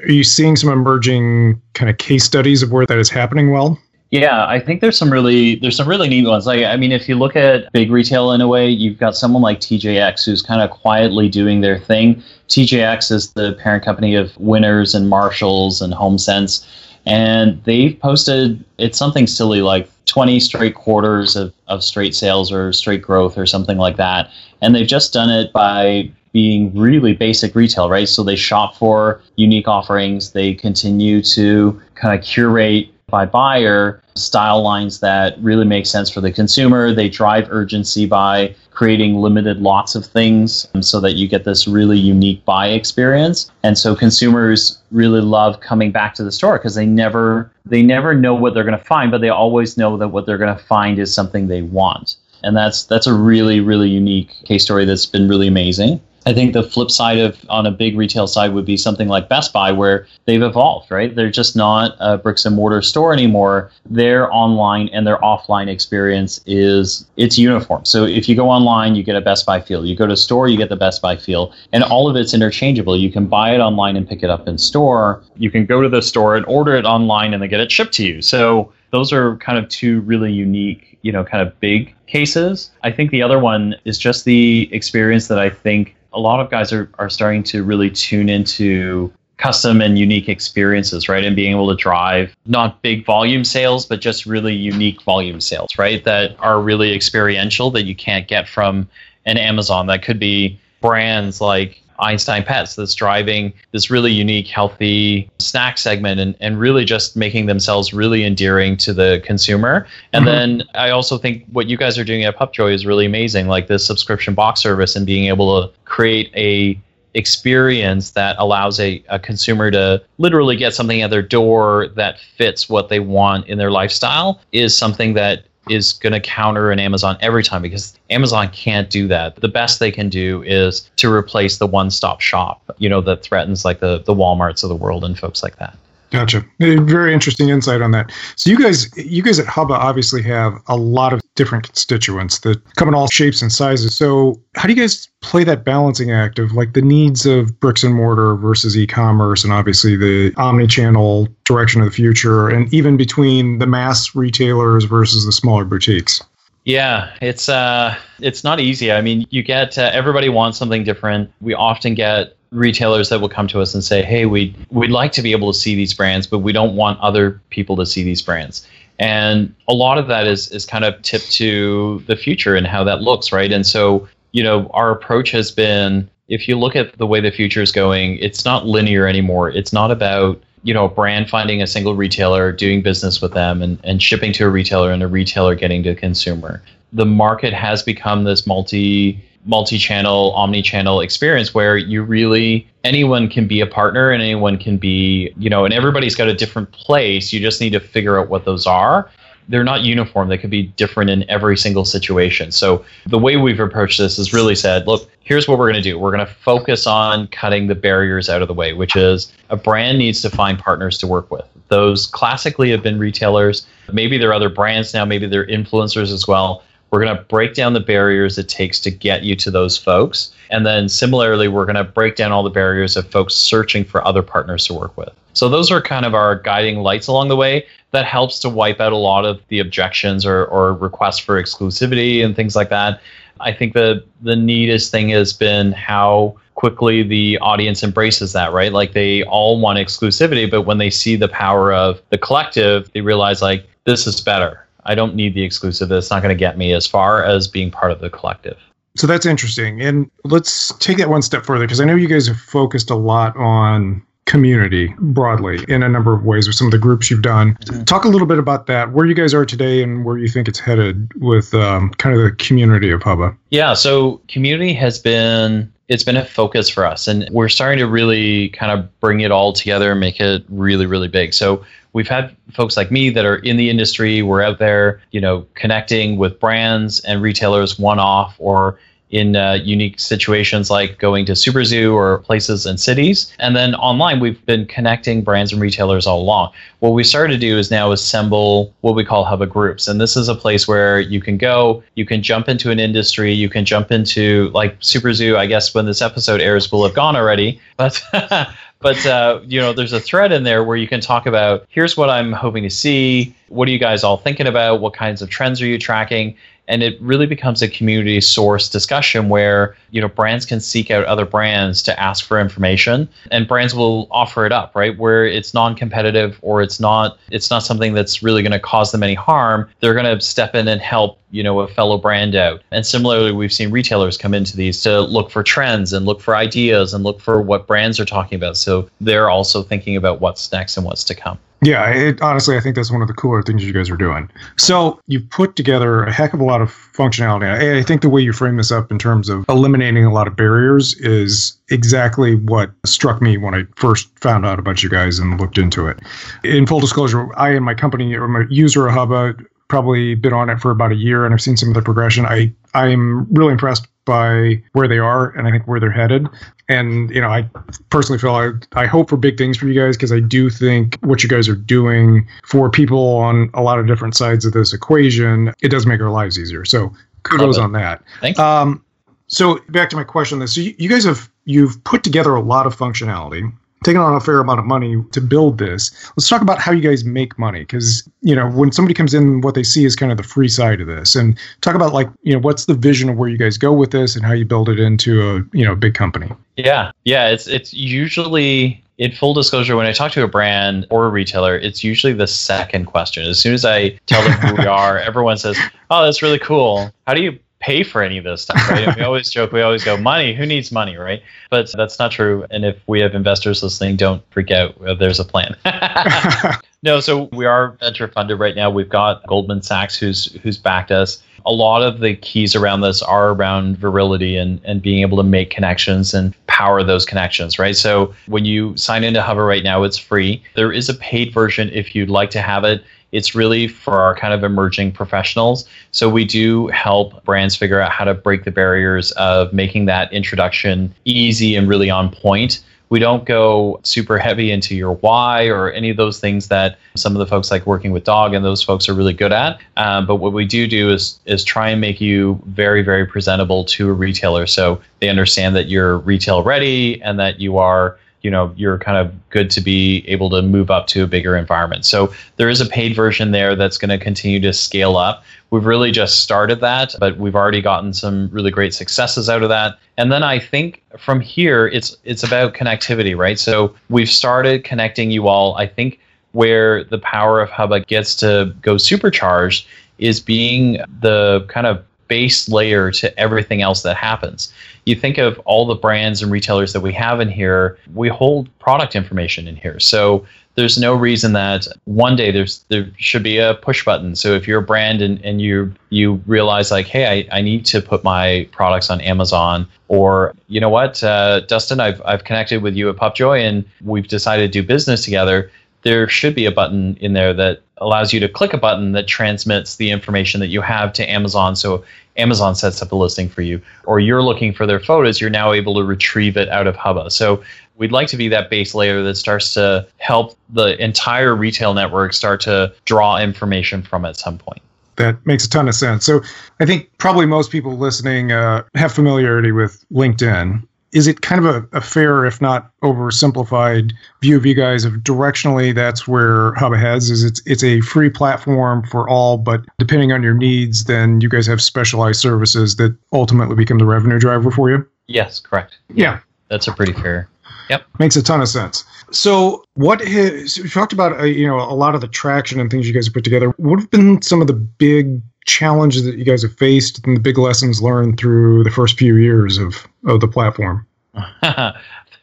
Are 0.01 0.11
you 0.11 0.23
seeing 0.23 0.55
some 0.55 0.69
emerging 0.69 1.61
kind 1.75 1.89
of 1.89 1.97
case 1.97 2.25
studies 2.25 2.63
of 2.63 2.71
where 2.71 2.85
that 2.85 2.97
is 2.97 3.09
happening 3.09 3.51
well? 3.51 3.79
Yeah, 4.13 4.45
I 4.45 4.59
think 4.59 4.81
there's 4.81 4.95
some 4.95 5.11
really 5.11 5.55
there's 5.55 5.75
some 5.75 5.89
really 5.89 6.07
neat 6.07 6.27
ones. 6.27 6.45
Like 6.45 6.63
I 6.63 6.77
mean, 6.77 6.91
if 6.91 7.09
you 7.09 7.15
look 7.15 7.35
at 7.35 7.71
big 7.71 7.89
retail 7.89 8.31
in 8.31 8.41
a 8.41 8.47
way, 8.47 8.69
you've 8.69 8.99
got 8.99 9.17
someone 9.17 9.41
like 9.41 9.59
TJX 9.59 10.23
who's 10.23 10.43
kind 10.43 10.61
of 10.61 10.69
quietly 10.69 11.27
doing 11.27 11.61
their 11.61 11.79
thing. 11.79 12.21
TJX 12.47 13.11
is 13.11 13.33
the 13.33 13.53
parent 13.53 13.83
company 13.83 14.13
of 14.13 14.37
Winners 14.37 14.93
and 14.93 15.09
Marshalls 15.09 15.81
and 15.81 15.95
HomeSense, 15.95 16.63
and 17.07 17.59
they've 17.63 17.99
posted 17.99 18.63
it's 18.77 18.99
something 18.99 19.25
silly 19.25 19.63
like 19.63 19.89
20 20.05 20.39
straight 20.39 20.75
quarters 20.75 21.35
of, 21.35 21.51
of 21.67 21.83
straight 21.83 22.13
sales 22.13 22.51
or 22.51 22.71
straight 22.71 23.01
growth 23.01 23.35
or 23.35 23.47
something 23.47 23.79
like 23.79 23.97
that. 23.97 24.29
And 24.61 24.75
they've 24.75 24.85
just 24.85 25.11
done 25.11 25.31
it 25.31 25.51
by 25.53 26.11
being 26.33 26.71
really 26.77 27.13
basic 27.13 27.55
retail, 27.55 27.89
right? 27.89 28.07
So 28.07 28.21
they 28.21 28.35
shop 28.35 28.75
for 28.75 29.21
unique 29.37 29.67
offerings. 29.67 30.33
They 30.33 30.53
continue 30.53 31.23
to 31.23 31.81
kind 31.95 32.17
of 32.17 32.23
curate 32.23 32.92
by 33.13 33.27
buyer 33.27 34.01
style 34.15 34.63
lines 34.63 34.99
that 34.99 35.37
really 35.39 35.65
make 35.65 35.85
sense 35.85 36.09
for 36.09 36.19
the 36.19 36.31
consumer. 36.31 36.91
They 36.91 37.09
drive 37.09 37.47
urgency 37.51 38.07
by 38.07 38.55
creating 38.71 39.17
limited 39.17 39.61
lots 39.61 39.93
of 39.93 40.03
things 40.03 40.67
um, 40.73 40.81
so 40.81 40.99
that 40.99 41.13
you 41.13 41.27
get 41.27 41.43
this 41.43 41.67
really 41.67 41.99
unique 41.99 42.43
buy 42.43 42.69
experience. 42.69 43.51
And 43.61 43.77
so 43.77 43.95
consumers 43.95 44.79
really 44.89 45.21
love 45.21 45.59
coming 45.59 45.91
back 45.91 46.15
to 46.15 46.23
the 46.23 46.31
store 46.31 46.57
because 46.57 46.73
they 46.73 46.87
never 46.87 47.51
they 47.67 47.83
never 47.83 48.15
know 48.15 48.33
what 48.33 48.55
they're 48.55 48.63
going 48.63 48.79
to 48.79 48.83
find, 48.83 49.11
but 49.11 49.21
they 49.21 49.29
always 49.29 49.77
know 49.77 49.95
that 49.97 50.07
what 50.07 50.25
they're 50.25 50.39
going 50.39 50.57
to 50.57 50.63
find 50.63 50.97
is 50.97 51.13
something 51.13 51.47
they 51.47 51.61
want. 51.61 52.17
And 52.41 52.57
that's 52.57 52.83
that's 52.83 53.05
a 53.05 53.13
really 53.13 53.59
really 53.59 53.89
unique 53.89 54.31
case 54.43 54.63
story 54.63 54.85
that's 54.85 55.05
been 55.05 55.29
really 55.29 55.47
amazing. 55.47 56.01
I 56.25 56.33
think 56.33 56.53
the 56.53 56.63
flip 56.63 56.89
side 56.89 57.19
of 57.19 57.43
on 57.49 57.65
a 57.65 57.71
big 57.71 57.97
retail 57.97 58.27
side 58.27 58.53
would 58.53 58.65
be 58.65 58.77
something 58.77 59.07
like 59.07 59.29
Best 59.29 59.51
Buy, 59.51 59.71
where 59.71 60.07
they've 60.25 60.41
evolved, 60.41 60.89
right? 60.89 61.13
They're 61.13 61.29
just 61.29 61.55
not 61.55 61.95
a 61.99 62.17
bricks 62.17 62.45
and 62.45 62.55
mortar 62.55 62.81
store 62.81 63.13
anymore. 63.13 63.71
Their 63.89 64.31
online 64.33 64.89
and 64.89 65.05
their 65.05 65.17
offline 65.17 65.67
experience 65.67 66.39
is 66.45 67.05
it's 67.17 67.37
uniform. 67.37 67.85
So 67.85 68.05
if 68.05 68.29
you 68.29 68.35
go 68.35 68.49
online, 68.49 68.95
you 68.95 69.03
get 69.03 69.15
a 69.15 69.21
Best 69.21 69.45
Buy 69.45 69.59
feel. 69.59 69.85
You 69.85 69.95
go 69.95 70.07
to 70.07 70.15
store, 70.15 70.47
you 70.47 70.57
get 70.57 70.69
the 70.69 70.75
Best 70.75 71.01
Buy 71.01 71.15
feel, 71.15 71.53
and 71.71 71.83
all 71.83 72.09
of 72.09 72.15
it's 72.15 72.33
interchangeable. 72.33 72.95
You 72.95 73.11
can 73.11 73.27
buy 73.27 73.53
it 73.53 73.59
online 73.59 73.95
and 73.95 74.07
pick 74.07 74.23
it 74.23 74.29
up 74.29 74.47
in 74.47 74.57
store. 74.57 75.23
You 75.35 75.51
can 75.51 75.65
go 75.65 75.81
to 75.81 75.89
the 75.89 76.01
store 76.01 76.35
and 76.35 76.45
order 76.45 76.75
it 76.75 76.85
online, 76.85 77.33
and 77.33 77.41
then 77.41 77.49
get 77.49 77.59
it 77.59 77.71
shipped 77.71 77.93
to 77.95 78.05
you. 78.05 78.21
So 78.21 78.71
those 78.91 79.11
are 79.11 79.37
kind 79.37 79.57
of 79.57 79.67
two 79.69 80.01
really 80.01 80.31
unique, 80.31 80.97
you 81.01 81.11
know, 81.11 81.23
kind 81.23 81.45
of 81.45 81.59
big 81.59 81.95
cases. 82.07 82.71
I 82.83 82.91
think 82.91 83.11
the 83.11 83.23
other 83.23 83.39
one 83.39 83.75
is 83.85 83.97
just 83.97 84.23
the 84.23 84.69
experience 84.71 85.27
that 85.27 85.39
I 85.39 85.49
think 85.49 85.95
a 86.13 86.19
lot 86.19 86.39
of 86.39 86.49
guys 86.49 86.71
are, 86.71 86.89
are 86.99 87.09
starting 87.09 87.43
to 87.43 87.63
really 87.63 87.89
tune 87.89 88.29
into 88.29 89.11
custom 89.37 89.81
and 89.81 89.97
unique 89.99 90.29
experiences, 90.29 91.09
right? 91.09 91.25
And 91.25 91.35
being 91.35 91.51
able 91.51 91.69
to 91.69 91.75
drive 91.75 92.35
not 92.45 92.81
big 92.81 93.05
volume 93.05 93.43
sales, 93.43 93.85
but 93.85 93.99
just 93.99 94.25
really 94.25 94.53
unique 94.53 95.01
volume 95.01 95.41
sales, 95.41 95.71
right? 95.77 96.03
That 96.03 96.35
are 96.39 96.61
really 96.61 96.93
experiential 96.93 97.69
that 97.71 97.83
you 97.83 97.95
can't 97.95 98.27
get 98.27 98.47
from 98.47 98.87
an 99.25 99.37
Amazon. 99.37 99.87
That 99.87 100.03
could 100.03 100.19
be 100.19 100.59
brands 100.81 101.41
like 101.41 101.81
Einstein 101.99 102.43
Pets 102.43 102.75
that's 102.75 102.95
driving 102.95 103.53
this 103.71 103.89
really 103.89 104.11
unique, 104.11 104.47
healthy 104.47 105.29
snack 105.39 105.77
segment 105.77 106.19
and, 106.19 106.35
and 106.39 106.59
really 106.59 106.85
just 106.85 107.15
making 107.15 107.45
themselves 107.45 107.93
really 107.93 108.23
endearing 108.23 108.77
to 108.77 108.93
the 108.93 109.21
consumer. 109.25 109.87
And 110.11 110.25
mm-hmm. 110.25 110.57
then 110.59 110.63
I 110.75 110.89
also 110.89 111.17
think 111.17 111.45
what 111.51 111.67
you 111.67 111.77
guys 111.77 111.97
are 111.97 112.03
doing 112.03 112.23
at 112.23 112.37
Pupjoy 112.37 112.73
is 112.73 112.85
really 112.85 113.05
amazing, 113.05 113.47
like 113.47 113.67
this 113.67 113.85
subscription 113.85 114.33
box 114.33 114.61
service 114.61 114.95
and 114.95 115.05
being 115.05 115.25
able 115.25 115.61
to 115.61 115.73
create 115.85 116.31
a 116.35 116.79
experience 117.15 118.11
that 118.11 118.35
allows 118.39 118.79
a, 118.79 119.03
a 119.09 119.19
consumer 119.19 119.69
to 119.71 120.03
literally 120.17 120.55
get 120.55 120.73
something 120.73 121.01
at 121.01 121.09
their 121.09 121.21
door 121.21 121.87
that 121.89 122.19
fits 122.37 122.67
what 122.67 122.89
they 122.89 122.99
want 122.99 123.45
in 123.47 123.57
their 123.57 123.71
lifestyle 123.71 124.41
is 124.51 124.75
something 124.75 125.13
that 125.13 125.45
is 125.69 125.93
going 125.93 126.13
to 126.13 126.19
counter 126.19 126.71
an 126.71 126.79
Amazon 126.79 127.17
every 127.21 127.43
time 127.43 127.61
because 127.61 127.97
Amazon 128.09 128.49
can't 128.49 128.89
do 128.89 129.07
that. 129.07 129.35
The 129.37 129.47
best 129.47 129.79
they 129.79 129.91
can 129.91 130.09
do 130.09 130.43
is 130.43 130.89
to 130.97 131.11
replace 131.11 131.57
the 131.57 131.67
one-stop 131.67 132.21
shop, 132.21 132.61
you 132.77 132.89
know, 132.89 133.01
that 133.01 133.23
threatens 133.23 133.63
like 133.63 133.79
the 133.79 133.99
the 133.99 134.13
Walmarts 134.13 134.63
of 134.63 134.69
the 134.69 134.75
world 134.75 135.03
and 135.03 135.17
folks 135.17 135.41
like 135.43 135.57
that. 135.57 135.77
Gotcha. 136.13 136.45
Very 136.59 137.11
interesting 137.11 137.49
insight 137.49 137.81
on 137.81 137.89
that. 137.89 138.11
So 138.35 138.51
you 138.51 138.61
guys, 138.61 138.95
you 138.95 139.23
guys 139.23 139.39
at 139.39 139.47
Hubba 139.47 139.73
obviously 139.73 140.21
have 140.21 140.53
a 140.67 140.77
lot 140.77 141.11
of 141.11 141.21
different 141.33 141.65
constituents 141.65 142.41
that 142.41 142.63
come 142.75 142.87
in 142.87 142.93
all 142.93 143.07
shapes 143.07 143.41
and 143.41 143.51
sizes. 143.51 143.97
So 143.97 144.39
how 144.55 144.67
do 144.67 144.75
you 144.75 144.79
guys 144.79 145.09
play 145.21 145.43
that 145.45 145.65
balancing 145.65 146.11
act 146.11 146.37
of 146.37 146.51
like 146.51 146.73
the 146.73 146.83
needs 146.83 147.25
of 147.25 147.59
bricks 147.59 147.83
and 147.83 147.95
mortar 147.95 148.35
versus 148.35 148.77
e-commerce, 148.77 149.43
and 149.43 149.51
obviously 149.51 149.95
the 149.95 150.31
omni-channel 150.37 151.29
direction 151.45 151.81
of 151.81 151.87
the 151.87 151.91
future, 151.91 152.47
and 152.47 152.71
even 152.71 152.95
between 152.95 153.57
the 153.57 153.65
mass 153.65 154.13
retailers 154.13 154.83
versus 154.83 155.25
the 155.25 155.31
smaller 155.31 155.65
boutiques? 155.65 156.21
Yeah, 156.65 157.11
it's 157.23 157.49
uh, 157.49 157.97
it's 158.19 158.43
not 158.43 158.59
easy. 158.59 158.91
I 158.91 159.01
mean, 159.01 159.25
you 159.31 159.41
get 159.41 159.79
uh, 159.79 159.89
everybody 159.91 160.29
wants 160.29 160.59
something 160.59 160.83
different. 160.83 161.31
We 161.41 161.55
often 161.55 161.95
get 161.95 162.37
retailers 162.53 163.09
that 163.09 163.19
will 163.19 163.29
come 163.29 163.47
to 163.47 163.61
us 163.61 163.73
and 163.73 163.83
say, 163.83 164.03
"Hey, 164.03 164.25
we 164.25 164.55
we'd 164.69 164.91
like 164.91 165.11
to 165.13 165.21
be 165.21 165.31
able 165.31 165.51
to 165.51 165.57
see 165.57 165.75
these 165.75 165.93
brands, 165.93 166.27
but 166.27 166.39
we 166.39 166.53
don't 166.53 166.75
want 166.75 166.99
other 166.99 167.41
people 167.49 167.75
to 167.77 167.85
see 167.85 168.03
these 168.03 168.21
brands." 168.21 168.67
And 168.99 169.53
a 169.67 169.73
lot 169.73 169.97
of 169.97 170.07
that 170.07 170.27
is 170.27 170.49
is 170.51 170.65
kind 170.65 170.85
of 170.85 171.01
tipped 171.01 171.31
to 171.33 172.03
the 172.07 172.15
future 172.15 172.55
and 172.55 172.67
how 172.67 172.83
that 172.83 173.01
looks, 173.01 173.31
right? 173.31 173.51
And 173.51 173.65
so, 173.65 174.07
you 174.31 174.43
know, 174.43 174.69
our 174.73 174.91
approach 174.91 175.31
has 175.31 175.51
been 175.51 176.09
if 176.27 176.47
you 176.47 176.57
look 176.57 176.75
at 176.75 176.97
the 176.97 177.05
way 177.05 177.19
the 177.19 177.31
future 177.31 177.61
is 177.61 177.71
going, 177.71 178.17
it's 178.17 178.45
not 178.45 178.65
linear 178.65 179.07
anymore. 179.07 179.49
It's 179.49 179.73
not 179.73 179.91
about 179.91 180.41
you 180.63 180.73
know 180.73 180.85
a 180.85 180.89
brand 180.89 181.29
finding 181.29 181.61
a 181.61 181.67
single 181.67 181.95
retailer, 181.95 182.51
doing 182.51 182.81
business 182.81 183.21
with 183.21 183.33
them, 183.33 183.61
and, 183.61 183.79
and 183.83 184.01
shipping 184.01 184.31
to 184.33 184.45
a 184.45 184.49
retailer, 184.49 184.91
and 184.91 185.03
a 185.03 185.07
retailer 185.07 185.55
getting 185.55 185.83
to 185.83 185.89
a 185.89 185.95
consumer. 185.95 186.61
The 186.93 187.05
market 187.05 187.53
has 187.53 187.83
become 187.83 188.23
this 188.23 188.47
multi 188.47 189.21
multi-channel 189.45 190.31
omni-channel 190.31 191.01
experience 191.01 191.53
where 191.53 191.75
you 191.75 192.03
really 192.03 192.67
anyone 192.83 193.27
can 193.27 193.47
be 193.47 193.59
a 193.59 193.67
partner 193.67 194.11
and 194.11 194.21
anyone 194.21 194.57
can 194.57 194.77
be 194.77 195.33
you 195.37 195.49
know 195.49 195.65
and 195.65 195.73
everybody's 195.73 196.15
got 196.15 196.27
a 196.27 196.33
different 196.33 196.71
place. 196.71 197.33
You 197.33 197.39
just 197.39 197.59
need 197.59 197.71
to 197.71 197.79
figure 197.79 198.19
out 198.19 198.29
what 198.29 198.45
those 198.45 198.65
are. 198.65 199.09
They're 199.49 199.65
not 199.65 199.81
uniform. 199.81 200.29
They 200.29 200.37
could 200.37 200.49
be 200.49 200.63
different 200.63 201.09
in 201.09 201.29
every 201.29 201.57
single 201.57 201.83
situation. 201.83 202.53
So 202.53 202.85
the 203.07 203.19
way 203.19 203.35
we've 203.35 203.59
approached 203.59 203.97
this 203.97 204.17
is 204.17 204.31
really 204.31 204.55
said 204.55 204.87
look 204.87 205.09
here's 205.21 205.47
what 205.47 205.57
we're 205.59 205.69
going 205.69 205.81
to 205.83 205.89
do. 205.89 205.99
We're 205.99 206.11
going 206.11 206.25
to 206.25 206.33
focus 206.33 206.87
on 206.87 207.27
cutting 207.27 207.67
the 207.67 207.75
barriers 207.75 208.29
out 208.29 208.41
of 208.41 208.47
the 208.47 208.53
way 208.53 208.73
which 208.73 208.95
is 208.95 209.33
a 209.49 209.57
brand 209.57 209.97
needs 209.97 210.21
to 210.21 210.29
find 210.29 210.57
partners 210.57 210.97
to 210.99 211.07
work 211.07 211.29
with. 211.31 211.45
Those 211.67 212.05
classically 212.07 212.69
have 212.71 212.83
been 212.83 212.99
retailers. 212.99 213.65
Maybe 213.91 214.17
they're 214.17 214.33
other 214.33 214.49
brands 214.49 214.93
now. 214.93 215.03
Maybe 215.03 215.27
they're 215.27 215.47
influencers 215.47 216.13
as 216.13 216.27
well 216.27 216.63
we're 216.93 217.03
going 217.03 217.17
to 217.17 217.23
break 217.23 217.55
down 217.55 217.73
the 217.73 217.79
barriers 217.79 218.37
it 218.37 218.47
takes 218.47 218.79
to 218.79 218.91
get 218.91 219.23
you 219.23 219.35
to 219.35 219.49
those 219.49 219.75
folks. 219.75 220.31
And 220.51 220.63
then 220.63 220.87
similarly, 220.87 221.47
we're 221.47 221.65
going 221.65 221.75
to 221.75 221.83
break 221.83 222.15
down 222.15 222.31
all 222.31 222.43
the 222.43 222.51
barriers 222.51 222.95
of 222.95 223.09
folks 223.09 223.33
searching 223.33 223.83
for 223.83 224.05
other 224.05 224.21
partners 224.21 224.67
to 224.67 224.75
work 224.75 224.95
with. 224.95 225.09
So 225.33 225.49
those 225.49 225.71
are 225.71 225.81
kind 225.81 226.05
of 226.05 226.13
our 226.13 226.35
guiding 226.37 226.83
lights 226.83 227.07
along 227.07 227.29
the 227.29 227.35
way. 227.35 227.65
That 227.93 228.05
helps 228.05 228.37
to 228.41 228.49
wipe 228.49 228.79
out 228.79 228.91
a 228.91 228.97
lot 228.97 229.25
of 229.25 229.41
the 229.47 229.57
objections 229.57 230.23
or, 230.23 230.45
or 230.45 230.73
requests 230.73 231.17
for 231.17 231.41
exclusivity 231.41 232.23
and 232.23 232.35
things 232.35 232.55
like 232.55 232.69
that. 232.69 233.01
I 233.39 233.53
think 233.53 233.73
the 233.73 234.05
the 234.21 234.35
neatest 234.35 234.91
thing 234.91 235.09
has 235.09 235.33
been 235.33 235.71
how 235.71 236.35
quickly 236.53 237.01
the 237.01 237.39
audience 237.39 237.81
embraces 237.81 238.33
that, 238.33 238.53
right? 238.53 238.71
Like 238.71 238.93
they 238.93 239.23
all 239.23 239.59
want 239.59 239.79
exclusivity, 239.79 240.49
but 240.49 240.61
when 240.61 240.77
they 240.77 240.91
see 240.91 241.15
the 241.15 241.27
power 241.27 241.73
of 241.73 242.03
the 242.11 242.19
collective, 242.19 242.91
they 242.93 243.01
realize 243.01 243.41
like 243.41 243.67
this 243.85 244.05
is 244.05 244.21
better 244.21 244.63
I 244.85 244.95
don't 244.95 245.15
need 245.15 245.33
the 245.33 245.43
exclusive. 245.43 245.89
That's 245.89 246.09
not 246.09 246.21
going 246.21 246.35
to 246.35 246.39
get 246.39 246.57
me 246.57 246.73
as 246.73 246.87
far 246.87 247.23
as 247.23 247.47
being 247.47 247.71
part 247.71 247.91
of 247.91 247.99
the 247.99 248.09
collective. 248.09 248.57
So 248.95 249.07
that's 249.07 249.25
interesting. 249.25 249.81
And 249.81 250.09
let's 250.23 250.73
take 250.77 250.97
that 250.97 251.09
one 251.09 251.21
step 251.21 251.45
further 251.45 251.65
because 251.65 251.81
I 251.81 251.85
know 251.85 251.95
you 251.95 252.07
guys 252.07 252.27
have 252.27 252.37
focused 252.37 252.89
a 252.89 252.95
lot 252.95 253.35
on 253.35 254.03
community 254.25 254.93
broadly 254.99 255.63
in 255.67 255.83
a 255.83 255.89
number 255.89 256.13
of 256.13 256.23
ways 256.23 256.47
with 256.47 256.55
some 256.55 256.67
of 256.67 256.71
the 256.71 256.77
groups 256.77 257.09
you've 257.09 257.21
done. 257.21 257.55
Mm-hmm. 257.55 257.83
Talk 257.83 258.05
a 258.05 258.07
little 258.07 258.27
bit 258.27 258.39
about 258.39 258.67
that, 258.67 258.91
where 258.91 259.05
you 259.05 259.13
guys 259.13 259.33
are 259.33 259.45
today 259.45 259.83
and 259.83 260.05
where 260.05 260.17
you 260.17 260.27
think 260.27 260.47
it's 260.47 260.59
headed 260.59 261.11
with 261.15 261.53
um, 261.53 261.91
kind 261.91 262.15
of 262.15 262.21
the 262.21 262.31
community 262.31 262.89
of 262.91 263.03
Hubba. 263.03 263.35
Yeah, 263.49 263.73
so 263.73 264.21
community 264.27 264.73
has 264.73 264.99
been 264.99 265.71
it's 265.89 266.03
been 266.03 266.15
a 266.15 266.25
focus 266.25 266.69
for 266.69 266.85
us 266.85 267.07
and 267.07 267.27
we're 267.31 267.49
starting 267.49 267.77
to 267.77 267.85
really 267.85 268.49
kind 268.49 268.71
of 268.71 268.99
bring 269.01 269.19
it 269.19 269.31
all 269.31 269.51
together 269.51 269.91
and 269.91 269.99
make 269.99 270.19
it 270.19 270.43
really 270.47 270.85
really 270.85 271.09
big. 271.09 271.33
So 271.33 271.63
we've 271.93 272.07
had 272.07 272.35
folks 272.51 272.75
like 272.75 272.91
me 272.91 273.09
that 273.11 273.25
are 273.25 273.37
in 273.37 273.57
the 273.57 273.69
industry. 273.69 274.21
We're 274.21 274.41
out 274.41 274.59
there, 274.59 275.01
you 275.11 275.21
know, 275.21 275.45
connecting 275.55 276.17
with 276.17 276.39
brands 276.39 276.99
and 277.01 277.21
retailers 277.21 277.79
one 277.79 277.99
off 277.99 278.35
or 278.39 278.79
in 279.13 279.35
uh, 279.35 279.53
unique 279.63 279.99
situations 279.99 280.71
like 280.71 280.97
going 280.97 281.23
to 281.23 281.35
Super 281.35 281.63
Zoo 281.63 281.95
or 281.95 282.17
places 282.19 282.65
and 282.65 282.79
cities. 282.79 283.31
And 283.37 283.55
then 283.55 283.75
online, 283.75 284.19
we've 284.19 284.43
been 284.47 284.65
connecting 284.65 285.21
brands 285.21 285.53
and 285.53 285.61
retailers 285.61 286.07
all 286.07 286.19
along. 286.19 286.51
What 286.79 286.89
we 286.89 287.03
started 287.03 287.33
to 287.33 287.39
do 287.39 287.59
is 287.59 287.69
now 287.69 287.91
assemble 287.91 288.73
what 288.81 288.95
we 288.95 289.05
call 289.05 289.23
Hubba 289.23 289.45
groups. 289.45 289.87
And 289.87 290.01
this 290.01 290.17
is 290.17 290.29
a 290.29 290.35
place 290.35 290.67
where 290.67 290.99
you 290.99 291.21
can 291.21 291.37
go, 291.37 291.83
you 291.93 292.07
can 292.07 292.23
jump 292.23 292.49
into 292.49 292.71
an 292.71 292.79
industry, 292.79 293.31
you 293.31 293.49
can 293.49 293.65
jump 293.65 293.91
into 293.91 294.49
like 294.49 294.75
Super 294.79 295.13
Zoo. 295.13 295.37
I 295.37 295.45
guess 295.45 295.75
when 295.75 295.85
this 295.85 296.01
episode 296.01 296.41
airs, 296.41 296.71
will 296.71 296.83
have 296.83 296.95
gone 296.95 297.15
already. 297.15 297.61
But 297.77 298.01
but 298.83 299.03
uh, 299.05 299.39
you 299.47 299.59
know, 299.59 299.73
there's 299.73 299.93
a 299.93 299.99
thread 299.99 300.31
in 300.31 300.43
there 300.43 300.63
where 300.63 300.77
you 300.77 300.87
can 300.87 300.99
talk 300.99 301.25
about 301.25 301.65
here's 301.69 301.97
what 301.97 302.09
I'm 302.09 302.33
hoping 302.33 302.63
to 302.63 302.69
see. 302.69 303.33
What 303.47 303.67
are 303.67 303.71
you 303.71 303.79
guys 303.79 304.03
all 304.03 304.17
thinking 304.17 304.45
about? 304.45 304.81
What 304.81 304.93
kinds 304.93 305.21
of 305.21 305.29
trends 305.29 305.61
are 305.61 305.65
you 305.65 305.79
tracking? 305.79 306.35
And 306.67 306.81
it 306.81 306.99
really 307.01 307.25
becomes 307.25 307.61
a 307.61 307.67
community 307.67 308.21
source 308.21 308.69
discussion 308.69 309.29
where 309.29 309.75
you 309.91 310.01
know 310.01 310.07
brands 310.07 310.45
can 310.45 310.59
seek 310.59 310.89
out 310.91 311.05
other 311.05 311.25
brands 311.25 311.81
to 311.83 311.99
ask 311.99 312.25
for 312.25 312.39
information 312.39 313.07
and 313.31 313.47
brands 313.47 313.75
will 313.75 314.07
offer 314.11 314.45
it 314.45 314.51
up 314.51 314.75
right? 314.75 314.97
Where 314.97 315.25
it's 315.25 315.53
non-competitive 315.53 316.39
or 316.41 316.61
it's 316.61 316.79
not 316.79 317.17
it's 317.31 317.49
not 317.49 317.59
something 317.59 317.93
that's 317.93 318.23
really 318.23 318.41
going 318.41 318.51
to 318.51 318.59
cause 318.59 318.91
them 318.91 319.03
any 319.03 319.13
harm 319.13 319.69
they're 319.79 319.93
going 319.93 320.05
to 320.05 320.21
step 320.21 320.55
in 320.55 320.67
and 320.67 320.81
help 320.81 321.19
you 321.31 321.43
know 321.43 321.59
a 321.61 321.67
fellow 321.67 321.97
brand 321.97 322.35
out. 322.35 322.61
And 322.71 322.85
similarly 322.85 323.31
we've 323.31 323.53
seen 323.53 323.71
retailers 323.71 324.17
come 324.17 324.33
into 324.33 324.55
these 324.55 324.81
to 324.83 325.01
look 325.01 325.31
for 325.31 325.43
trends 325.43 325.91
and 325.91 326.05
look 326.05 326.21
for 326.21 326.35
ideas 326.35 326.93
and 326.93 327.03
look 327.03 327.19
for 327.19 327.41
what 327.41 327.67
brands 327.67 327.99
are 327.99 328.05
talking 328.05 328.35
about. 328.35 328.55
So 328.55 328.89
they're 329.01 329.29
also 329.29 329.63
thinking 329.63 329.95
about 329.95 330.21
what's 330.21 330.51
next 330.51 330.77
and 330.77 330.85
what's 330.85 331.03
to 331.05 331.15
come 331.15 331.39
yeah, 331.63 331.89
it, 331.89 332.21
honestly, 332.21 332.57
I 332.57 332.59
think 332.59 332.75
that's 332.75 332.91
one 332.91 333.01
of 333.01 333.07
the 333.07 333.13
cooler 333.13 333.41
things 333.41 333.63
you 333.63 333.73
guys 333.73 333.89
are 333.89 333.97
doing. 333.97 334.29
So 334.57 334.99
you've 335.07 335.29
put 335.29 335.55
together 335.55 336.03
a 336.03 336.11
heck 336.11 336.33
of 336.33 336.39
a 336.39 336.43
lot 336.43 336.61
of 336.61 336.69
functionality. 336.93 337.45
I, 337.45 337.79
I 337.79 337.83
think 337.83 338.01
the 338.01 338.09
way 338.09 338.21
you 338.21 338.33
frame 338.33 338.57
this 338.57 338.71
up 338.71 338.91
in 338.91 338.99
terms 338.99 339.29
of 339.29 339.45
eliminating 339.49 340.05
a 340.05 340.13
lot 340.13 340.27
of 340.27 340.35
barriers 340.35 340.95
is 340.99 341.57
exactly 341.69 342.35
what 342.35 342.71
struck 342.85 343.21
me 343.21 343.37
when 343.37 343.53
I 343.53 343.63
first 343.75 344.07
found 344.19 344.45
out 344.45 344.59
about 344.59 344.83
you 344.83 344.89
guys 344.89 345.19
and 345.19 345.39
looked 345.39 345.57
into 345.57 345.87
it. 345.87 345.99
In 346.43 346.65
full 346.65 346.79
disclosure, 346.79 347.27
I 347.37 347.49
and 347.49 347.65
my 347.65 347.73
company, 347.73 348.13
I'm 348.13 348.35
a 348.35 348.45
user 348.49 348.87
of 348.87 348.93
Hubba, 348.93 349.35
probably 349.67 350.15
been 350.15 350.33
on 350.33 350.49
it 350.49 350.59
for 350.59 350.71
about 350.71 350.91
a 350.91 350.95
year 350.95 351.25
and 351.25 351.33
I've 351.33 351.41
seen 351.41 351.57
some 351.57 351.69
of 351.69 351.75
the 351.75 351.81
progression. 351.81 352.25
I 352.25 352.53
I'm 352.73 353.25
really 353.33 353.51
impressed 353.51 353.87
by 354.05 354.61
where 354.73 354.87
they 354.87 354.97
are 354.97 355.29
and 355.31 355.47
I 355.47 355.51
think 355.51 355.65
where 355.67 355.79
they're 355.79 355.91
headed. 355.91 356.27
And 356.69 357.09
you 357.09 357.21
know, 357.21 357.29
I 357.29 357.49
personally 357.89 358.19
feel 358.19 358.35
I 358.35 358.51
I 358.73 358.85
hope 358.85 359.09
for 359.09 359.17
big 359.17 359.37
things 359.37 359.57
for 359.57 359.67
you 359.67 359.79
guys 359.79 359.95
because 359.95 360.11
I 360.11 360.19
do 360.19 360.49
think 360.49 360.97
what 361.01 361.23
you 361.23 361.29
guys 361.29 361.47
are 361.47 361.55
doing 361.55 362.27
for 362.45 362.69
people 362.69 363.15
on 363.17 363.49
a 363.53 363.61
lot 363.61 363.79
of 363.79 363.87
different 363.87 364.15
sides 364.15 364.45
of 364.45 364.53
this 364.53 364.73
equation, 364.73 365.53
it 365.61 365.69
does 365.69 365.85
make 365.85 366.01
our 366.01 366.09
lives 366.09 366.39
easier. 366.39 366.65
So 366.65 366.93
kudos 367.23 367.57
on 367.57 367.71
that. 367.73 368.03
Thank 368.21 368.37
you. 368.37 368.43
Um, 368.43 368.83
so 369.27 369.59
back 369.69 369.89
to 369.91 369.95
my 369.95 370.03
question. 370.03 370.39
This 370.39 370.55
so 370.55 370.61
you, 370.61 370.75
you 370.77 370.89
guys 370.89 371.05
have 371.05 371.29
you've 371.45 371.83
put 371.83 372.03
together 372.03 372.35
a 372.35 372.41
lot 372.41 372.67
of 372.67 372.75
functionality 372.75 373.51
taken 373.83 374.01
on 374.01 374.15
a 374.15 374.19
fair 374.19 374.39
amount 374.39 374.59
of 374.59 374.65
money 374.65 375.03
to 375.11 375.21
build 375.21 375.57
this. 375.57 375.91
Let's 376.15 376.29
talk 376.29 376.41
about 376.41 376.59
how 376.59 376.71
you 376.71 376.81
guys 376.81 377.03
make 377.03 377.37
money 377.37 377.59
because, 377.59 378.07
you 378.21 378.35
know, 378.35 378.49
when 378.49 378.71
somebody 378.71 378.93
comes 378.93 379.13
in, 379.13 379.41
what 379.41 379.55
they 379.55 379.63
see 379.63 379.85
is 379.85 379.95
kind 379.95 380.11
of 380.11 380.17
the 380.17 380.23
free 380.23 380.49
side 380.49 380.81
of 380.81 380.87
this. 380.87 381.15
And 381.15 381.37
talk 381.61 381.75
about 381.75 381.93
like, 381.93 382.09
you 382.23 382.33
know, 382.33 382.39
what's 382.39 382.65
the 382.65 382.73
vision 382.73 383.09
of 383.09 383.17
where 383.17 383.29
you 383.29 383.37
guys 383.37 383.57
go 383.57 383.73
with 383.73 383.91
this 383.91 384.15
and 384.15 384.25
how 384.25 384.33
you 384.33 384.45
build 384.45 384.69
it 384.69 384.79
into 384.79 385.21
a, 385.21 385.57
you 385.57 385.65
know, 385.65 385.75
big 385.75 385.93
company. 385.93 386.31
Yeah. 386.55 386.91
Yeah, 387.03 387.29
it's 387.29 387.47
it's 387.47 387.73
usually 387.73 388.83
in 388.97 389.11
full 389.11 389.33
disclosure, 389.33 389.75
when 389.75 389.85
I 389.87 389.91
talk 389.91 390.11
to 390.13 390.23
a 390.23 390.27
brand 390.27 390.85
or 390.89 391.05
a 391.05 391.09
retailer, 391.09 391.57
it's 391.57 391.83
usually 391.83 392.13
the 392.13 392.27
second 392.27 392.85
question. 392.85 393.25
As 393.25 393.39
soon 393.39 393.53
as 393.53 393.65
I 393.65 393.89
tell 394.05 394.21
them 394.23 394.33
who 394.33 394.55
we 394.55 394.65
are, 394.67 394.99
everyone 394.99 395.37
says, 395.37 395.57
"Oh, 395.89 396.05
that's 396.05 396.21
really 396.21 396.39
cool. 396.39 396.91
How 397.07 397.13
do 397.13 397.21
you 397.21 397.39
pay 397.63 397.81
for 397.81 398.03
any 398.03 398.17
of 398.17 398.25
this 398.25 398.43
stuff, 398.43 398.69
right? 398.69 398.93
we 398.95 399.01
always 399.03 399.29
joke, 399.29 399.53
we 399.53 399.61
always 399.61 399.83
go, 399.83 399.95
money, 399.95 400.33
who 400.33 400.45
needs 400.45 400.71
money, 400.71 400.97
right? 400.97 401.23
But 401.49 401.71
that's 401.75 401.97
not 401.97 402.11
true. 402.11 402.45
And 402.51 402.65
if 402.65 402.77
we 402.87 402.99
have 402.99 403.15
investors 403.15 403.63
listening, 403.63 403.95
don't 403.95 404.21
freak 404.31 404.51
out. 404.51 404.79
Uh, 404.85 404.93
there's 404.93 405.19
a 405.19 405.25
plan. 405.25 405.55
no, 406.83 406.99
so 406.99 407.29
we 407.31 407.45
are 407.45 407.71
venture 407.79 408.09
funded 408.09 408.39
right 408.39 408.55
now. 408.55 408.69
We've 408.69 408.89
got 408.89 409.25
Goldman 409.27 409.61
Sachs 409.61 409.95
who's 409.95 410.33
who's 410.43 410.57
backed 410.57 410.91
us. 410.91 411.23
A 411.45 411.51
lot 411.51 411.81
of 411.81 411.99
the 411.99 412.15
keys 412.15 412.55
around 412.55 412.81
this 412.81 413.01
are 413.01 413.31
around 413.31 413.77
virility 413.77 414.37
and, 414.37 414.61
and 414.63 414.81
being 414.81 415.01
able 415.01 415.17
to 415.17 415.23
make 415.23 415.49
connections 415.49 416.13
and 416.13 416.33
power 416.47 416.83
those 416.83 417.05
connections, 417.05 417.59
right? 417.59 417.75
So 417.75 418.13
when 418.27 418.45
you 418.45 418.75
sign 418.77 419.03
into 419.03 419.21
Hubba 419.21 419.43
right 419.43 419.63
now, 419.63 419.83
it's 419.83 419.97
free. 419.97 420.41
There 420.55 420.71
is 420.71 420.87
a 420.87 420.93
paid 420.93 421.33
version 421.33 421.69
if 421.73 421.95
you'd 421.95 422.09
like 422.09 422.29
to 422.31 422.41
have 422.41 422.63
it. 422.63 422.83
It's 423.13 423.33
really 423.33 423.69
for 423.69 423.93
our 423.93 424.15
kind 424.15 424.33
of 424.33 424.43
emerging 424.43 424.91
professionals. 424.91 425.65
So 425.91 426.09
we 426.09 426.25
do 426.25 426.67
help 426.67 427.23
brands 427.23 427.55
figure 427.55 427.79
out 427.79 427.91
how 427.91 428.03
to 428.03 428.13
break 428.13 428.43
the 428.43 428.51
barriers 428.51 429.11
of 429.11 429.53
making 429.53 429.85
that 429.85 430.11
introduction 430.11 430.93
easy 431.05 431.55
and 431.55 431.69
really 431.69 431.89
on 431.89 432.11
point. 432.11 432.61
We 432.89 432.99
don't 432.99 433.25
go 433.25 433.79
super 433.81 434.19
heavy 434.19 434.51
into 434.51 434.75
your 434.75 434.93
why 434.97 435.47
or 435.47 435.71
any 435.71 435.89
of 435.89 435.97
those 435.97 436.19
things 436.19 436.49
that 436.49 436.77
some 436.95 437.15
of 437.15 437.19
the 437.19 437.25
folks 437.25 437.49
like 437.49 437.65
working 437.65 437.91
with 437.91 438.03
dog 438.03 438.35
and 438.35 438.45
those 438.45 438.61
folks 438.61 438.87
are 438.87 438.93
really 438.93 439.13
good 439.13 439.31
at. 439.31 439.59
Um, 439.77 440.05
but 440.05 440.17
what 440.17 440.31
we 440.31 440.45
do 440.45 440.67
do 440.67 440.91
is 440.91 441.19
is 441.25 441.43
try 441.43 441.69
and 441.69 441.81
make 441.81 441.99
you 441.99 442.39
very 442.45 442.83
very 442.83 443.07
presentable 443.07 443.65
to 443.65 443.89
a 443.89 443.93
retailer, 443.93 444.45
so 444.45 444.79
they 444.99 445.09
understand 445.09 445.55
that 445.55 445.69
you're 445.69 445.97
retail 445.97 446.43
ready 446.43 447.01
and 447.01 447.17
that 447.19 447.39
you 447.39 447.57
are 447.57 447.97
you 448.23 448.31
know 448.31 448.53
you're 448.55 448.79
kind 448.79 448.97
of 448.97 449.13
good 449.29 449.51
to 449.51 449.61
be 449.61 450.03
able 450.07 450.29
to 450.31 450.41
move 450.41 450.71
up 450.71 450.87
to 450.87 451.03
a 451.03 451.07
bigger 451.07 451.35
environment. 451.35 451.85
So 451.85 452.11
there 452.37 452.49
is 452.49 452.61
a 452.61 452.65
paid 452.65 452.95
version 452.95 453.31
there 453.31 453.55
that's 453.55 453.77
going 453.77 453.89
to 453.89 453.97
continue 453.97 454.39
to 454.39 454.53
scale 454.53 454.97
up. 454.97 455.23
We've 455.51 455.65
really 455.65 455.91
just 455.91 456.21
started 456.21 456.61
that 456.61 456.95
but 456.99 457.17
we've 457.17 457.35
already 457.35 457.61
gotten 457.61 457.93
some 457.93 458.29
really 458.31 458.49
great 458.49 458.73
successes 458.73 459.29
out 459.29 459.43
of 459.43 459.49
that. 459.49 459.77
And 459.97 460.11
then 460.11 460.23
i 460.23 460.39
think 460.39 460.81
from 460.97 461.19
here 461.19 461.67
it's 461.67 461.95
it's 462.03 462.23
about 462.23 462.53
connectivity 462.53 463.15
right? 463.15 463.37
So 463.37 463.75
we've 463.89 464.09
started 464.09 464.63
connecting 464.63 465.11
you 465.11 465.27
all. 465.27 465.55
I 465.55 465.67
think 465.67 465.99
where 466.31 466.83
the 466.83 466.97
power 466.97 467.39
of 467.41 467.49
hubba 467.49 467.81
gets 467.81 468.15
to 468.15 468.53
go 468.61 468.77
supercharged 468.77 469.67
is 469.99 470.19
being 470.19 470.79
the 471.01 471.45
kind 471.47 471.67
of 471.67 471.83
base 472.13 472.47
layer 472.47 472.91
to 472.91 473.19
everything 473.19 473.63
else 473.63 473.81
that 473.81 473.97
happens. 473.97 474.53
You 474.85 474.93
think 474.93 475.17
of 475.17 475.39
all 475.45 475.65
the 475.65 475.73
brands 475.73 476.21
and 476.21 476.31
retailers 476.31 476.71
that 476.73 476.81
we 476.81 476.93
have 476.93 477.19
in 477.19 477.27
here, 477.27 477.79
we 477.95 478.07
hold 478.07 478.55
product 478.59 478.95
information 478.95 479.47
in 479.47 479.55
here. 479.55 479.79
So 479.79 480.23
there's 480.53 480.77
no 480.77 480.93
reason 480.93 481.33
that 481.33 481.67
one 481.85 482.15
day 482.15 482.29
there's 482.29 482.63
there 482.67 482.87
should 482.97 483.23
be 483.23 483.39
a 483.39 483.55
push 483.55 483.83
button. 483.83 484.15
So 484.15 484.35
if 484.35 484.47
you're 484.47 484.59
a 484.59 484.69
brand 484.73 485.01
and, 485.01 485.19
and 485.25 485.41
you 485.41 485.73
you 485.89 486.21
realize 486.27 486.69
like, 486.69 486.85
hey, 486.85 487.05
I, 487.31 487.39
I 487.39 487.41
need 487.41 487.65
to 487.65 487.81
put 487.81 488.03
my 488.03 488.47
products 488.51 488.91
on 488.91 489.01
Amazon, 489.01 489.67
or 489.87 490.35
you 490.49 490.59
know 490.61 490.69
what, 490.69 491.03
uh, 491.03 491.39
Dustin, 491.47 491.79
I've 491.79 491.99
I've 492.05 492.25
connected 492.25 492.61
with 492.61 492.75
you 492.75 492.89
at 492.91 492.97
Pupjoy 492.97 493.41
and 493.41 493.65
we've 493.81 494.07
decided 494.07 494.53
to 494.53 494.61
do 494.61 494.67
business 494.67 495.03
together 495.03 495.49
there 495.83 496.07
should 496.07 496.33
be 496.33 496.45
a 496.45 496.51
button 496.51 496.97
in 497.01 497.13
there 497.13 497.33
that 497.33 497.61
allows 497.77 498.13
you 498.13 498.19
to 498.19 498.29
click 498.29 498.53
a 498.53 498.57
button 498.57 498.91
that 498.93 499.07
transmits 499.07 499.77
the 499.77 499.91
information 499.91 500.39
that 500.39 500.47
you 500.47 500.61
have 500.61 500.93
to 500.93 501.09
Amazon. 501.09 501.55
So 501.55 501.83
Amazon 502.17 502.55
sets 502.55 502.81
up 502.81 502.91
a 502.91 502.95
listing 502.95 503.29
for 503.29 503.41
you, 503.41 503.61
or 503.85 503.99
you're 503.99 504.21
looking 504.21 504.53
for 504.53 504.65
their 504.65 504.79
photos, 504.79 505.19
you're 505.19 505.29
now 505.29 505.51
able 505.51 505.75
to 505.75 505.83
retrieve 505.83 506.37
it 506.37 506.49
out 506.49 506.67
of 506.67 506.75
Hubba. 506.75 507.09
So 507.09 507.43
we'd 507.77 507.91
like 507.91 508.07
to 508.09 508.17
be 508.17 508.27
that 508.29 508.49
base 508.49 508.75
layer 508.75 509.01
that 509.03 509.15
starts 509.15 509.53
to 509.55 509.87
help 509.97 510.37
the 510.49 510.81
entire 510.83 511.35
retail 511.35 511.73
network 511.73 512.13
start 512.13 512.41
to 512.41 512.73
draw 512.85 513.19
information 513.19 513.81
from 513.81 514.05
at 514.05 514.17
some 514.17 514.37
point. 514.37 514.61
That 514.97 515.25
makes 515.25 515.45
a 515.45 515.49
ton 515.49 515.67
of 515.67 515.73
sense. 515.73 516.05
So 516.05 516.21
I 516.59 516.65
think 516.65 516.89
probably 516.99 517.25
most 517.25 517.51
people 517.51 517.75
listening 517.77 518.31
uh, 518.31 518.63
have 518.75 518.91
familiarity 518.91 519.51
with 519.51 519.83
LinkedIn 519.91 520.67
is 520.93 521.07
it 521.07 521.21
kind 521.21 521.43
of 521.43 521.55
a, 521.55 521.77
a, 521.77 521.81
fair, 521.81 522.23
if 522.25 522.39
not 522.39 522.71
oversimplified, 522.81 523.91
view 524.21 524.37
of 524.37 524.45
you 524.45 524.53
guys 524.53 524.85
of 524.85 524.93
directionally 524.93 525.73
that's 525.73 526.07
where 526.07 526.53
Hubba 526.53 526.77
heads? 526.77 527.09
Is 527.09 527.23
it's 527.23 527.41
it's 527.45 527.63
a 527.63 527.81
free 527.81 528.09
platform 528.09 528.85
for 528.85 529.09
all, 529.09 529.37
but 529.37 529.61
depending 529.79 530.11
on 530.11 530.23
your 530.23 530.35
needs, 530.35 530.85
then 530.85 531.19
you 531.19 531.29
guys 531.29 531.47
have 531.47 531.61
specialized 531.61 532.21
services 532.21 532.75
that 532.77 532.95
ultimately 533.11 533.55
become 533.55 533.79
the 533.79 533.85
revenue 533.85 534.19
driver 534.19 534.51
for 534.51 534.69
you. 534.69 534.87
Yes, 535.07 535.39
correct. 535.39 535.79
Yeah, 535.93 536.19
that's 536.47 536.67
a 536.67 536.71
pretty 536.71 536.93
fair. 536.93 537.27
Yep, 537.73 537.85
makes 537.99 538.15
a 538.15 538.21
ton 538.21 538.41
of 538.41 538.47
sense. 538.47 538.83
So, 539.11 539.63
what 539.73 539.99
has 540.01 540.59
we 540.59 540.69
talked 540.69 540.93
about? 540.93 541.19
Uh, 541.19 541.23
you 541.23 541.47
know, 541.47 541.57
a 541.59 541.73
lot 541.73 541.95
of 541.95 542.01
the 542.01 542.07
traction 542.07 542.59
and 542.59 542.69
things 542.69 542.87
you 542.87 542.93
guys 542.93 543.07
have 543.07 543.13
put 543.13 543.23
together. 543.23 543.49
What 543.57 543.79
have 543.79 543.89
been 543.89 544.21
some 544.21 544.41
of 544.41 544.47
the 544.47 544.53
big 544.53 545.21
challenges 545.45 546.05
that 546.05 546.17
you 546.17 546.23
guys 546.23 546.43
have 546.43 546.55
faced 546.55 547.05
and 547.05 547.17
the 547.17 547.21
big 547.21 547.37
lessons 547.37 547.81
learned 547.81 548.19
through 548.19 548.63
the 548.63 548.69
first 548.69 548.97
few 548.97 549.15
years 549.15 549.57
of, 549.57 549.87
of 550.05 550.19
the 550.19 550.27
platform? 550.27 550.85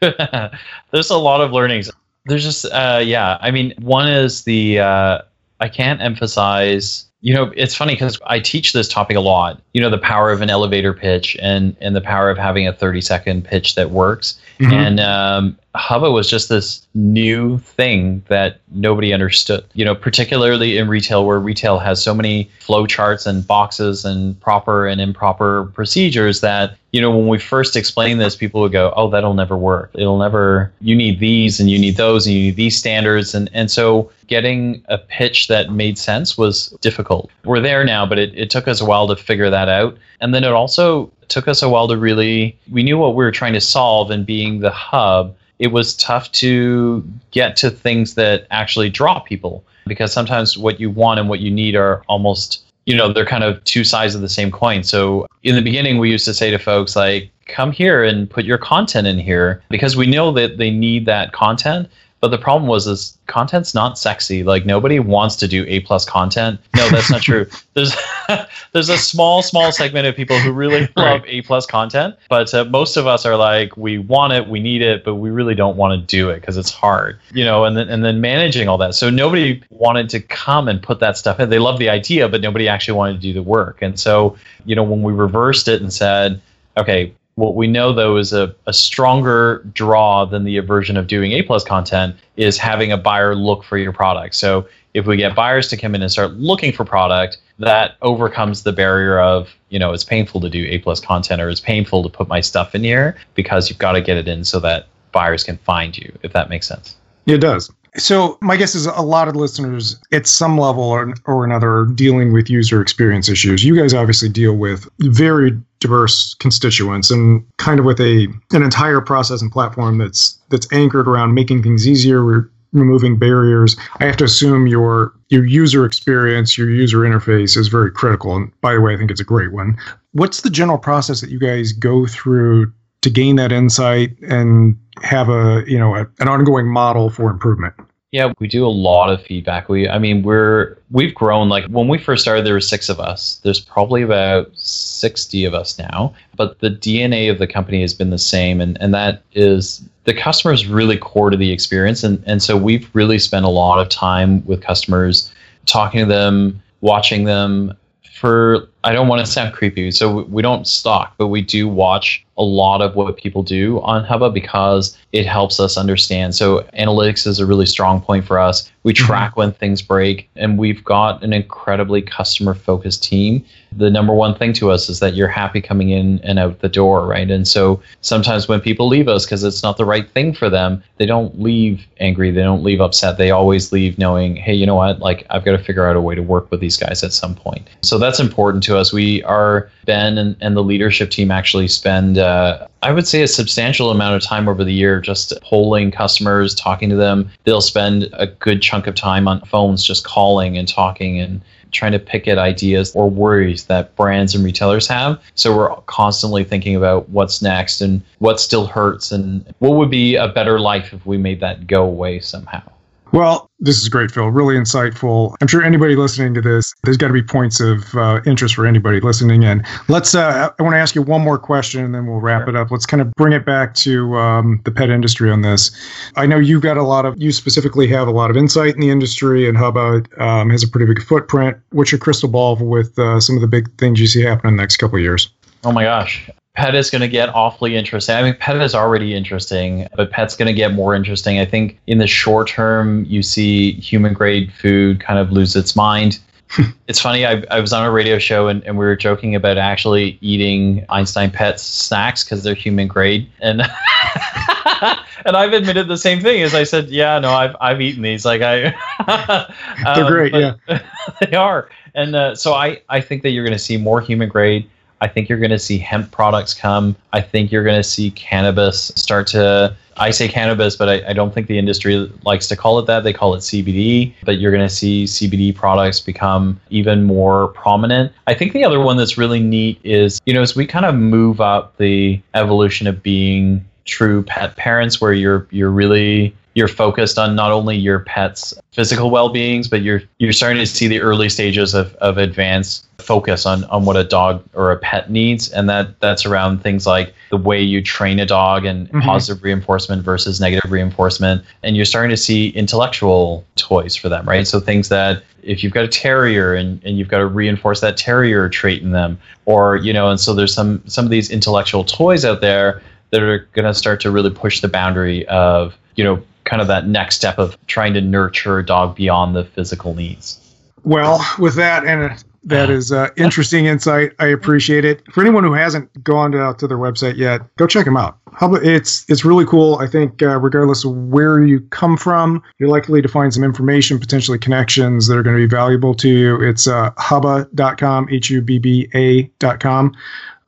There's 0.01 1.09
a 1.09 1.17
lot 1.17 1.41
of 1.41 1.51
learnings. 1.51 1.91
There's 2.25 2.43
just, 2.43 2.65
uh, 2.65 3.01
yeah, 3.03 3.37
I 3.41 3.51
mean, 3.51 3.73
one 3.79 4.07
is 4.07 4.43
the, 4.43 4.79
uh, 4.79 5.21
I 5.59 5.69
can't 5.69 6.01
emphasize 6.01 7.05
you 7.21 7.33
know 7.33 7.51
it's 7.55 7.75
funny 7.75 7.93
because 7.93 8.19
i 8.25 8.39
teach 8.39 8.73
this 8.73 8.87
topic 8.87 9.15
a 9.15 9.19
lot 9.19 9.61
you 9.73 9.81
know 9.81 9.89
the 9.89 9.97
power 9.97 10.31
of 10.31 10.41
an 10.41 10.49
elevator 10.49 10.93
pitch 10.93 11.37
and 11.41 11.75
and 11.79 11.95
the 11.95 12.01
power 12.01 12.29
of 12.29 12.37
having 12.37 12.67
a 12.67 12.73
30 12.73 12.99
second 13.01 13.45
pitch 13.45 13.75
that 13.75 13.91
works 13.91 14.39
mm-hmm. 14.59 14.73
and 14.73 14.99
um, 14.99 15.57
Hubba 15.75 16.11
was 16.11 16.29
just 16.29 16.49
this 16.49 16.85
new 16.93 17.57
thing 17.59 18.23
that 18.27 18.59
nobody 18.71 19.13
understood. 19.13 19.63
You 19.73 19.85
know, 19.85 19.95
particularly 19.95 20.77
in 20.77 20.89
retail, 20.89 21.25
where 21.25 21.39
retail 21.39 21.79
has 21.79 22.03
so 22.03 22.13
many 22.13 22.49
flow 22.59 22.85
charts 22.85 23.25
and 23.25 23.45
boxes 23.45 24.03
and 24.03 24.39
proper 24.41 24.85
and 24.85 24.99
improper 24.99 25.65
procedures 25.73 26.41
that 26.41 26.75
you 26.91 26.99
know 26.99 27.15
when 27.15 27.27
we 27.27 27.39
first 27.39 27.77
explained 27.77 28.19
this, 28.19 28.35
people 28.35 28.59
would 28.61 28.73
go, 28.73 28.93
"Oh, 28.97 29.09
that'll 29.09 29.33
never 29.33 29.55
work. 29.55 29.91
It'll 29.93 30.17
never. 30.17 30.73
You 30.81 30.95
need 30.95 31.19
these 31.19 31.61
and 31.61 31.69
you 31.69 31.79
need 31.79 31.95
those 31.95 32.27
and 32.27 32.35
you 32.35 32.41
need 32.43 32.57
these 32.57 32.77
standards." 32.77 33.33
And 33.33 33.49
and 33.53 33.71
so 33.71 34.11
getting 34.27 34.83
a 34.89 34.97
pitch 34.97 35.47
that 35.47 35.71
made 35.71 35.97
sense 35.97 36.37
was 36.37 36.67
difficult. 36.81 37.29
We're 37.45 37.61
there 37.61 37.85
now, 37.85 38.05
but 38.05 38.19
it, 38.19 38.33
it 38.35 38.49
took 38.49 38.67
us 38.67 38.81
a 38.81 38.85
while 38.85 39.07
to 39.07 39.15
figure 39.15 39.49
that 39.49 39.69
out. 39.69 39.97
And 40.19 40.33
then 40.33 40.43
it 40.43 40.51
also 40.51 41.11
took 41.29 41.47
us 41.47 41.61
a 41.61 41.69
while 41.69 41.87
to 41.87 41.97
really 41.97 42.57
we 42.69 42.83
knew 42.83 42.97
what 42.97 43.15
we 43.15 43.23
were 43.23 43.31
trying 43.31 43.53
to 43.53 43.61
solve 43.61 44.11
and 44.11 44.25
being 44.25 44.59
the 44.59 44.69
hub 44.69 45.33
it 45.61 45.71
was 45.71 45.95
tough 45.95 46.31
to 46.31 47.07
get 47.29 47.55
to 47.55 47.69
things 47.69 48.15
that 48.15 48.47
actually 48.49 48.89
draw 48.89 49.19
people 49.19 49.63
because 49.85 50.11
sometimes 50.11 50.57
what 50.57 50.79
you 50.79 50.89
want 50.89 51.19
and 51.19 51.29
what 51.29 51.39
you 51.39 51.51
need 51.51 51.75
are 51.75 52.01
almost 52.09 52.65
you 52.87 52.97
know 52.97 53.13
they're 53.13 53.27
kind 53.27 53.43
of 53.43 53.63
two 53.63 53.83
sides 53.83 54.15
of 54.15 54.21
the 54.21 54.27
same 54.27 54.51
coin. 54.51 54.81
So 54.83 55.27
in 55.43 55.55
the 55.55 55.61
beginning 55.61 55.99
we 55.99 56.09
used 56.09 56.25
to 56.25 56.33
say 56.33 56.49
to 56.49 56.57
folks 56.57 56.95
like 56.95 57.29
come 57.45 57.71
here 57.71 58.03
and 58.03 58.27
put 58.27 58.43
your 58.43 58.57
content 58.57 59.05
in 59.05 59.19
here 59.19 59.61
because 59.69 59.95
we 59.95 60.07
know 60.07 60.31
that 60.31 60.57
they 60.57 60.71
need 60.71 61.05
that 61.05 61.31
content 61.31 61.87
but 62.21 62.29
the 62.29 62.37
problem 62.37 62.67
was 62.67 62.85
is 62.85 63.17
content's 63.25 63.73
not 63.73 63.97
sexy. 63.97 64.43
Like 64.43 64.63
nobody 64.65 64.99
wants 64.99 65.35
to 65.37 65.47
do 65.47 65.65
A 65.67 65.79
plus 65.81 66.05
content. 66.05 66.59
No, 66.75 66.87
that's 66.89 67.09
not 67.09 67.21
true. 67.23 67.47
There's 67.73 67.95
there's 68.73 68.89
a 68.89 68.97
small 68.97 69.41
small 69.41 69.71
segment 69.71 70.05
of 70.05 70.15
people 70.15 70.37
who 70.37 70.51
really 70.51 70.89
love 70.97 71.23
A 71.25 71.41
plus 71.41 71.65
content, 71.65 72.15
but 72.29 72.53
uh, 72.53 72.65
most 72.65 72.97
of 72.97 73.07
us 73.07 73.25
are 73.25 73.37
like 73.37 73.75
we 73.75 73.97
want 73.97 74.33
it, 74.33 74.47
we 74.47 74.59
need 74.59 74.81
it, 74.81 75.03
but 75.03 75.15
we 75.15 75.29
really 75.29 75.55
don't 75.55 75.77
want 75.77 75.99
to 75.99 76.05
do 76.05 76.29
it 76.29 76.41
because 76.41 76.57
it's 76.57 76.69
hard. 76.69 77.19
You 77.33 77.45
know, 77.45 77.63
and 77.65 77.75
then 77.75 77.89
and 77.89 78.03
then 78.03 78.21
managing 78.21 78.67
all 78.67 78.77
that. 78.79 78.93
So 78.93 79.09
nobody 79.09 79.63
wanted 79.69 80.09
to 80.09 80.19
come 80.19 80.67
and 80.67 80.83
put 80.83 80.99
that 80.99 81.17
stuff 81.17 81.39
in. 81.39 81.49
They 81.49 81.59
love 81.59 81.79
the 81.79 81.89
idea, 81.89 82.27
but 82.29 82.41
nobody 82.41 82.67
actually 82.67 82.97
wanted 82.97 83.13
to 83.13 83.19
do 83.19 83.33
the 83.33 83.43
work. 83.43 83.81
And 83.81 83.99
so 83.99 84.37
you 84.65 84.75
know 84.75 84.83
when 84.83 85.01
we 85.01 85.13
reversed 85.13 85.67
it 85.67 85.81
and 85.81 85.91
said, 85.91 86.41
okay, 86.77 87.13
what 87.35 87.55
we 87.55 87.67
know 87.67 87.93
though 87.93 88.17
is 88.17 88.33
a, 88.33 88.53
a 88.67 88.73
stronger 88.73 89.63
draw 89.73 90.25
than 90.25 90.43
the 90.43 90.57
aversion 90.57 90.97
of 90.97 91.07
doing 91.07 91.31
A 91.31 91.41
plus 91.41 91.63
content 91.63 92.15
is 92.37 92.57
having 92.57 92.91
a 92.91 92.97
buyer 92.97 93.35
look 93.35 93.63
for 93.63 93.77
your 93.77 93.93
product. 93.93 94.35
So 94.35 94.67
if 94.93 95.05
we 95.05 95.17
get 95.17 95.35
buyers 95.35 95.67
to 95.69 95.77
come 95.77 95.95
in 95.95 96.01
and 96.01 96.11
start 96.11 96.33
looking 96.33 96.73
for 96.73 96.83
product, 96.83 97.37
that 97.59 97.95
overcomes 98.01 98.63
the 98.63 98.73
barrier 98.73 99.19
of, 99.19 99.49
you 99.69 99.79
know, 99.79 99.93
it's 99.93 100.03
painful 100.03 100.41
to 100.41 100.49
do 100.49 100.65
A 100.67 100.79
plus 100.79 100.99
content 100.99 101.41
or 101.41 101.49
it's 101.49 101.61
painful 101.61 102.03
to 102.03 102.09
put 102.09 102.27
my 102.27 102.41
stuff 102.41 102.75
in 102.75 102.83
here 102.83 103.17
because 103.35 103.69
you've 103.69 103.79
got 103.79 103.93
to 103.93 104.01
get 104.01 104.17
it 104.17 104.27
in 104.27 104.43
so 104.43 104.59
that 104.59 104.87
buyers 105.11 105.43
can 105.43 105.57
find 105.57 105.97
you, 105.97 106.11
if 106.23 106.33
that 106.33 106.49
makes 106.49 106.67
sense. 106.67 106.95
It 107.25 107.37
does. 107.37 107.71
So 107.97 108.37
my 108.41 108.55
guess 108.55 108.73
is 108.73 108.85
a 108.85 109.01
lot 109.01 109.27
of 109.27 109.35
listeners 109.35 109.99
at 110.13 110.25
some 110.25 110.57
level 110.57 110.83
or, 110.83 111.13
or 111.25 111.43
another 111.43 111.79
are 111.79 111.85
dealing 111.85 112.31
with 112.31 112.49
user 112.49 112.81
experience 112.81 113.27
issues. 113.27 113.65
You 113.65 113.75
guys 113.75 113.93
obviously 113.93 114.29
deal 114.29 114.55
with 114.55 114.87
very 114.99 115.59
diverse 115.79 116.35
constituents 116.35 117.11
and 117.11 117.45
kind 117.57 117.79
of 117.79 117.85
with 117.85 117.99
a 117.99 118.27
an 118.51 118.63
entire 118.63 119.01
process 119.01 119.41
and 119.41 119.51
platform 119.51 119.97
that's 119.97 120.39
that's 120.49 120.71
anchored 120.71 121.07
around 121.07 121.33
making 121.33 121.63
things 121.63 121.85
easier, 121.85 122.21
re- 122.21 122.49
removing 122.71 123.19
barriers. 123.19 123.75
I 123.99 124.05
have 124.05 124.17
to 124.17 124.23
assume 124.23 124.67
your 124.67 125.13
your 125.29 125.45
user 125.45 125.85
experience, 125.85 126.57
your 126.57 126.69
user 126.69 126.99
interface 126.99 127.57
is 127.57 127.67
very 127.67 127.91
critical. 127.91 128.37
And 128.37 128.51
by 128.61 128.73
the 128.73 128.81
way, 128.81 128.93
I 128.93 128.97
think 128.97 129.11
it's 129.11 129.21
a 129.21 129.25
great 129.25 129.51
one. 129.51 129.77
What's 130.13 130.41
the 130.41 130.49
general 130.49 130.77
process 130.77 131.19
that 131.21 131.29
you 131.29 131.39
guys 131.39 131.73
go 131.73 132.05
through 132.05 132.71
to 133.01 133.09
gain 133.09 133.35
that 133.35 133.51
insight 133.51 134.17
and 134.21 134.77
have 135.01 135.29
a 135.29 135.63
you 135.67 135.77
know 135.77 135.95
a, 135.95 136.07
an 136.19 136.27
ongoing 136.27 136.67
model 136.67 137.09
for 137.09 137.29
improvement. 137.29 137.73
Yeah 138.11 138.33
we 138.39 138.47
do 138.47 138.65
a 138.65 138.69
lot 138.69 139.09
of 139.09 139.21
feedback. 139.21 139.69
We 139.69 139.89
i 139.89 139.97
mean 139.97 140.23
we're 140.23 140.77
we've 140.91 141.13
grown 141.13 141.49
like 141.49 141.65
when 141.65 141.87
we 141.87 141.97
first 141.97 142.21
started 142.21 142.45
there 142.45 142.53
were 142.53 142.61
six 142.61 142.89
of 142.89 142.99
us. 142.99 143.39
There's 143.43 143.59
probably 143.59 144.01
about 144.01 144.51
60 144.55 145.45
of 145.45 145.53
us 145.53 145.79
now 145.79 146.13
but 146.35 146.59
the 146.59 146.69
dna 146.69 147.31
of 147.31 147.39
the 147.39 147.47
company 147.47 147.81
has 147.81 147.93
been 147.93 148.09
the 148.09 148.19
same 148.19 148.61
and 148.61 148.77
and 148.81 148.93
that 148.93 149.23
is 149.33 149.87
the 150.03 150.13
customer 150.13 150.53
is 150.53 150.67
really 150.67 150.97
core 150.97 151.29
to 151.29 151.37
the 151.37 151.51
experience 151.51 152.03
and 152.03 152.23
and 152.27 152.43
so 152.43 152.57
we've 152.57 152.89
really 152.93 153.19
spent 153.19 153.45
a 153.45 153.49
lot 153.49 153.79
of 153.79 153.89
time 153.89 154.45
with 154.45 154.61
customers 154.61 155.31
talking 155.65 156.01
to 156.01 156.05
them 156.05 156.61
watching 156.81 157.23
them 157.23 157.75
for 158.15 158.67
I 158.83 158.93
don't 158.93 159.07
want 159.07 159.23
to 159.25 159.31
sound 159.31 159.53
creepy, 159.53 159.91
so 159.91 160.23
we 160.23 160.41
don't 160.41 160.67
stalk, 160.67 161.13
but 161.17 161.27
we 161.27 161.41
do 161.41 161.67
watch 161.67 162.25
a 162.37 162.43
lot 162.43 162.81
of 162.81 162.95
what 162.95 163.15
people 163.17 163.43
do 163.43 163.79
on 163.81 164.03
Hubba 164.03 164.31
because 164.31 164.97
it 165.11 165.27
helps 165.27 165.59
us 165.59 165.77
understand. 165.77 166.33
So 166.33 166.61
analytics 166.77 167.27
is 167.27 167.39
a 167.39 167.45
really 167.45 167.67
strong 167.67 168.01
point 168.01 168.25
for 168.25 168.39
us. 168.39 168.71
We 168.83 168.93
mm-hmm. 168.93 169.05
track 169.05 169.37
when 169.37 169.51
things 169.51 169.81
break, 169.83 170.27
and 170.35 170.57
we've 170.57 170.83
got 170.83 171.23
an 171.23 171.33
incredibly 171.33 172.01
customer 172.01 172.55
focused 172.55 173.03
team. 173.03 173.45
The 173.73 173.91
number 173.91 174.13
one 174.13 174.35
thing 174.35 174.53
to 174.53 174.71
us 174.71 174.89
is 174.89 174.99
that 175.01 175.13
you're 175.13 175.27
happy 175.27 175.61
coming 175.61 175.89
in 175.89 176.19
and 176.23 176.39
out 176.39 176.59
the 176.59 176.69
door, 176.69 177.05
right? 177.05 177.29
And 177.29 177.47
so 177.47 177.81
sometimes 178.01 178.47
when 178.47 178.59
people 178.59 178.87
leave 178.87 179.07
us 179.07 179.25
because 179.25 179.43
it's 179.43 179.61
not 179.61 179.77
the 179.77 179.85
right 179.85 180.09
thing 180.09 180.33
for 180.33 180.49
them, 180.49 180.83
they 180.97 181.05
don't 181.05 181.39
leave 181.39 181.85
angry, 181.99 182.31
they 182.31 182.41
don't 182.41 182.63
leave 182.63 182.81
upset. 182.81 183.17
They 183.17 183.29
always 183.29 183.71
leave 183.71 183.99
knowing, 183.99 184.35
hey, 184.35 184.53
you 184.53 184.65
know 184.65 184.75
what? 184.75 184.99
Like 184.99 185.27
I've 185.29 185.45
got 185.45 185.51
to 185.51 185.63
figure 185.63 185.87
out 185.87 185.95
a 185.95 186.01
way 186.01 186.15
to 186.15 186.23
work 186.23 186.49
with 186.49 186.59
these 186.59 186.75
guys 186.75 187.03
at 187.03 187.13
some 187.13 187.35
point. 187.35 187.67
So 187.83 187.99
that's 187.99 188.19
important 188.19 188.63
to 188.63 188.70
us. 188.77 188.93
We 188.93 189.23
are 189.23 189.69
Ben 189.85 190.17
and, 190.17 190.35
and 190.41 190.55
the 190.55 190.63
leadership 190.63 191.09
team 191.09 191.31
actually 191.31 191.67
spend, 191.67 192.17
uh, 192.17 192.67
I 192.81 192.91
would 192.91 193.07
say, 193.07 193.21
a 193.21 193.27
substantial 193.27 193.91
amount 193.91 194.15
of 194.15 194.21
time 194.21 194.47
over 194.47 194.63
the 194.63 194.73
year 194.73 194.99
just 195.01 195.33
polling 195.41 195.91
customers, 195.91 196.55
talking 196.55 196.89
to 196.89 196.95
them. 196.95 197.29
They'll 197.43 197.61
spend 197.61 198.09
a 198.13 198.27
good 198.27 198.61
chunk 198.61 198.87
of 198.87 198.95
time 198.95 199.27
on 199.27 199.41
phones 199.41 199.83
just 199.83 200.03
calling 200.03 200.57
and 200.57 200.67
talking 200.67 201.19
and 201.19 201.41
trying 201.71 201.93
to 201.93 201.99
pick 201.99 202.27
at 202.27 202.37
ideas 202.37 202.93
or 202.95 203.09
worries 203.09 203.65
that 203.65 203.95
brands 203.95 204.35
and 204.35 204.43
retailers 204.43 204.87
have. 204.87 205.21
So 205.35 205.55
we're 205.55 205.73
constantly 205.87 206.43
thinking 206.43 206.75
about 206.75 207.09
what's 207.09 207.41
next 207.41 207.81
and 207.81 208.01
what 208.19 208.39
still 208.39 208.67
hurts 208.67 209.11
and 209.11 209.53
what 209.59 209.75
would 209.75 209.89
be 209.89 210.15
a 210.15 210.27
better 210.27 210.59
life 210.59 210.93
if 210.93 211.05
we 211.05 211.17
made 211.17 211.39
that 211.39 211.67
go 211.67 211.83
away 211.83 212.19
somehow. 212.19 212.61
Well, 213.11 213.49
this 213.59 213.81
is 213.81 213.89
great, 213.89 214.09
Phil. 214.09 214.27
Really 214.29 214.55
insightful. 214.55 215.35
I'm 215.41 215.47
sure 215.47 215.61
anybody 215.61 215.95
listening 215.95 216.33
to 216.33 216.41
this, 216.41 216.73
there's 216.83 216.97
got 216.97 217.07
to 217.07 217.13
be 217.13 217.21
points 217.21 217.59
of 217.59 217.93
uh, 217.95 218.21
interest 218.25 218.55
for 218.55 218.65
anybody 218.65 218.99
listening 219.01 219.43
in. 219.43 219.63
Let's. 219.89 220.15
Uh, 220.15 220.49
I 220.57 220.63
want 220.63 220.73
to 220.73 220.79
ask 220.79 220.95
you 220.95 221.01
one 221.01 221.21
more 221.21 221.37
question, 221.37 221.83
and 221.83 221.93
then 221.93 222.07
we'll 222.07 222.21
wrap 222.21 222.47
it 222.47 222.55
up. 222.55 222.71
Let's 222.71 222.85
kind 222.85 223.01
of 223.01 223.11
bring 223.13 223.33
it 223.33 223.45
back 223.45 223.73
to 223.75 224.17
um, 224.17 224.61
the 224.63 224.71
pet 224.71 224.89
industry 224.89 225.29
on 225.29 225.41
this. 225.41 225.71
I 226.15 226.25
know 226.25 226.37
you've 226.37 226.61
got 226.61 226.77
a 226.77 226.83
lot 226.83 227.05
of. 227.05 227.21
You 227.21 227.31
specifically 227.31 227.87
have 227.87 228.07
a 228.07 228.11
lot 228.11 228.29
of 228.29 228.37
insight 228.37 228.75
in 228.75 228.79
the 228.79 228.89
industry, 228.89 229.47
and 229.47 229.57
Hubba 229.57 230.03
um, 230.17 230.49
has 230.49 230.63
a 230.63 230.67
pretty 230.67 230.85
big 230.85 231.03
footprint. 231.03 231.57
What's 231.71 231.91
your 231.91 231.99
crystal 231.99 232.29
ball 232.29 232.55
with 232.55 232.97
uh, 232.97 233.19
some 233.19 233.35
of 233.35 233.41
the 233.41 233.47
big 233.47 233.69
things 233.77 233.99
you 233.99 234.07
see 234.07 234.21
happening 234.21 234.53
in 234.53 234.57
the 234.57 234.63
next 234.63 234.77
couple 234.77 234.95
of 234.95 235.01
years? 235.01 235.29
Oh 235.63 235.71
my 235.71 235.83
gosh. 235.83 236.29
Pet 236.53 236.75
is 236.75 236.89
going 236.89 237.01
to 237.01 237.07
get 237.07 237.29
awfully 237.29 237.77
interesting. 237.77 238.15
I 238.15 238.23
mean, 238.23 238.35
Pet 238.35 238.57
is 238.61 238.75
already 238.75 239.15
interesting, 239.15 239.87
but 239.95 240.11
Pet's 240.11 240.35
going 240.35 240.47
to 240.47 240.53
get 240.53 240.73
more 240.73 240.93
interesting. 240.93 241.39
I 241.39 241.45
think 241.45 241.79
in 241.87 241.97
the 241.97 242.07
short 242.07 242.49
term, 242.49 243.05
you 243.05 243.23
see 243.23 243.73
human 243.73 244.13
grade 244.13 244.51
food 244.51 244.99
kind 244.99 245.17
of 245.17 245.31
lose 245.31 245.55
its 245.55 245.75
mind. 245.75 246.19
it's 246.87 246.99
funny, 246.99 247.25
I, 247.25 247.43
I 247.49 247.61
was 247.61 247.71
on 247.71 247.85
a 247.85 247.91
radio 247.91 248.19
show 248.19 248.49
and, 248.49 248.61
and 248.65 248.77
we 248.77 248.85
were 248.85 248.97
joking 248.97 249.33
about 249.35 249.57
actually 249.57 250.17
eating 250.19 250.85
Einstein 250.89 251.31
Pets 251.31 251.63
snacks 251.63 252.25
because 252.25 252.43
they're 252.43 252.53
human 252.53 252.89
grade. 252.89 253.29
And 253.39 253.61
and 255.25 255.37
I've 255.37 255.53
admitted 255.53 255.87
the 255.87 255.97
same 255.97 256.19
thing 256.19 256.41
as 256.41 256.53
I 256.53 256.63
said, 256.63 256.89
yeah, 256.89 257.17
no, 257.19 257.31
I've, 257.31 257.55
I've 257.61 257.79
eaten 257.79 258.01
these. 258.01 258.25
Like 258.25 258.41
I, 258.41 258.75
they're 259.95 260.05
great. 260.05 260.33
Um, 260.33 260.59
yeah, 260.67 260.81
they 261.21 261.37
are. 261.37 261.69
And 261.95 262.13
uh, 262.13 262.35
so 262.35 262.53
I, 262.53 262.81
I 262.89 262.99
think 262.99 263.23
that 263.23 263.29
you're 263.29 263.45
going 263.45 263.57
to 263.57 263.63
see 263.63 263.77
more 263.77 264.01
human 264.01 264.27
grade 264.27 264.69
I 265.01 265.07
think 265.07 265.27
you're 265.27 265.39
going 265.39 265.51
to 265.51 265.59
see 265.59 265.79
hemp 265.79 266.11
products 266.11 266.53
come. 266.53 266.95
I 267.11 267.21
think 267.21 267.51
you're 267.51 267.63
going 267.63 267.79
to 267.79 267.83
see 267.83 268.11
cannabis 268.11 268.91
start 268.95 269.27
to. 269.27 269.75
I 269.97 270.11
say 270.11 270.27
cannabis, 270.27 270.75
but 270.75 270.87
I, 270.87 271.09
I, 271.09 271.13
don't 271.13 271.33
think 271.33 271.47
the 271.47 271.59
industry 271.59 272.09
likes 272.23 272.47
to 272.47 272.55
call 272.55 272.79
it 272.79 272.85
that. 272.87 273.03
They 273.03 273.11
call 273.11 273.35
it 273.35 273.39
CBD, 273.39 274.13
but 274.23 274.39
you're 274.39 274.51
going 274.51 274.67
to 274.67 274.73
see 274.73 275.03
CBD 275.03 275.53
products 275.53 275.99
become 275.99 276.59
even 276.69 277.03
more 277.03 277.49
prominent. 277.49 278.11
I 278.25 278.33
think 278.33 278.53
the 278.53 278.63
other 278.63 278.79
one 278.79 278.95
that's 278.95 279.17
really 279.17 279.41
neat 279.41 279.79
is, 279.83 280.21
you 280.25 280.33
know, 280.33 280.41
as 280.41 280.55
we 280.55 280.65
kind 280.65 280.85
of 280.85 280.95
move 280.95 281.41
up 281.41 281.75
the 281.77 282.21
evolution 282.33 282.87
of 282.87 283.03
being 283.03 283.65
true 283.85 284.23
pet 284.23 284.55
parents, 284.55 285.01
where 285.01 285.13
you're 285.13 285.47
you're 285.51 285.71
really 285.71 286.35
you're 286.53 286.67
focused 286.67 287.17
on 287.17 287.35
not 287.35 287.51
only 287.51 287.77
your 287.77 287.99
pet's 287.99 288.53
physical 288.71 289.09
well-beings 289.09 289.67
but 289.67 289.81
you're 289.81 290.01
you're 290.19 290.33
starting 290.33 290.59
to 290.59 290.65
see 290.65 290.87
the 290.87 290.99
early 290.99 291.29
stages 291.29 291.73
of, 291.73 291.93
of 291.95 292.17
advanced 292.17 292.85
focus 293.01 293.45
on 293.45 293.63
on 293.65 293.85
what 293.85 293.97
a 293.97 294.03
dog 294.03 294.43
or 294.53 294.71
a 294.71 294.77
pet 294.77 295.09
needs. 295.09 295.51
And 295.51 295.69
that 295.69 295.99
that's 295.99 296.25
around 296.25 296.61
things 296.61 296.87
like 296.87 297.13
the 297.29 297.37
way 297.37 297.61
you 297.61 297.81
train 297.81 298.19
a 298.19 298.25
dog 298.25 298.65
and 298.65 298.87
mm-hmm. 298.87 299.01
positive 299.01 299.43
reinforcement 299.43 300.03
versus 300.03 300.39
negative 300.39 300.71
reinforcement. 300.71 301.43
And 301.63 301.75
you're 301.75 301.85
starting 301.85 302.11
to 302.11 302.17
see 302.17 302.49
intellectual 302.49 303.45
toys 303.55 303.95
for 303.95 304.07
them 304.07 304.27
right? 304.27 304.47
So 304.47 304.59
things 304.59 304.89
that 304.89 305.23
if 305.43 305.63
you've 305.63 305.73
got 305.73 305.83
a 305.83 305.87
terrier 305.87 306.53
and, 306.53 306.81
and 306.85 306.97
you've 306.97 307.07
got 307.07 307.17
to 307.17 307.25
reinforce 307.25 307.81
that 307.81 307.97
terrier 307.97 308.47
trait 308.47 308.81
in 308.83 308.91
them 308.91 309.19
or 309.45 309.77
you 309.77 309.91
know 309.91 310.09
and 310.09 310.19
so 310.19 310.35
there's 310.35 310.53
some 310.53 310.81
some 310.85 311.03
of 311.03 311.11
these 311.11 311.31
intellectual 311.31 311.83
toys 311.83 312.23
out 312.23 312.41
there 312.41 312.81
that 313.09 313.23
are 313.23 313.39
going 313.53 313.65
to 313.65 313.73
start 313.73 313.99
to 314.01 314.11
really 314.11 314.29
push 314.29 314.61
the 314.61 314.67
boundary 314.67 315.27
of 315.27 315.75
you 315.95 316.03
know 316.03 316.21
kind 316.51 316.61
of 316.61 316.67
that 316.67 316.85
next 316.85 317.15
step 317.15 317.39
of 317.39 317.57
trying 317.67 317.93
to 317.93 318.01
nurture 318.01 318.59
a 318.59 318.65
dog 318.65 318.93
beyond 318.93 319.33
the 319.33 319.45
physical 319.45 319.95
needs. 319.95 320.37
Well, 320.83 321.25
with 321.39 321.55
that 321.55 321.85
and 321.85 322.21
that 322.43 322.69
is 322.69 322.91
uh, 322.91 323.07
interesting 323.15 323.67
insight. 323.67 324.11
I 324.19 324.25
appreciate 324.25 324.83
it. 324.83 325.01
For 325.13 325.21
anyone 325.21 325.45
who 325.45 325.53
hasn't 325.53 326.03
gone 326.03 326.33
to, 326.33 326.53
to 326.57 326.67
their 326.67 326.77
website 326.77 327.15
yet, 327.15 327.39
go 327.55 327.67
check 327.67 327.85
them 327.85 327.95
out. 327.95 328.17
It's 328.41 329.09
it's 329.09 329.23
really 329.23 329.45
cool. 329.45 329.77
I 329.77 329.87
think 329.87 330.21
uh, 330.21 330.39
regardless 330.39 330.83
of 330.83 330.91
where 330.91 331.41
you 331.41 331.61
come 331.69 331.95
from, 331.95 332.43
you're 332.59 332.69
likely 332.69 333.01
to 333.01 333.07
find 333.07 333.33
some 333.33 333.45
information, 333.45 333.97
potentially 333.97 334.37
connections 334.37 335.07
that 335.07 335.17
are 335.17 335.23
going 335.23 335.37
to 335.37 335.41
be 335.41 335.49
valuable 335.49 335.93
to 335.95 336.09
you. 336.09 336.41
It's 336.41 336.67
uh, 336.67 336.91
hubba.com, 336.97 338.09
H 338.11 338.29
U 338.29 338.41
B 338.41 338.59
B 338.59 338.89
A.com. 338.93 339.95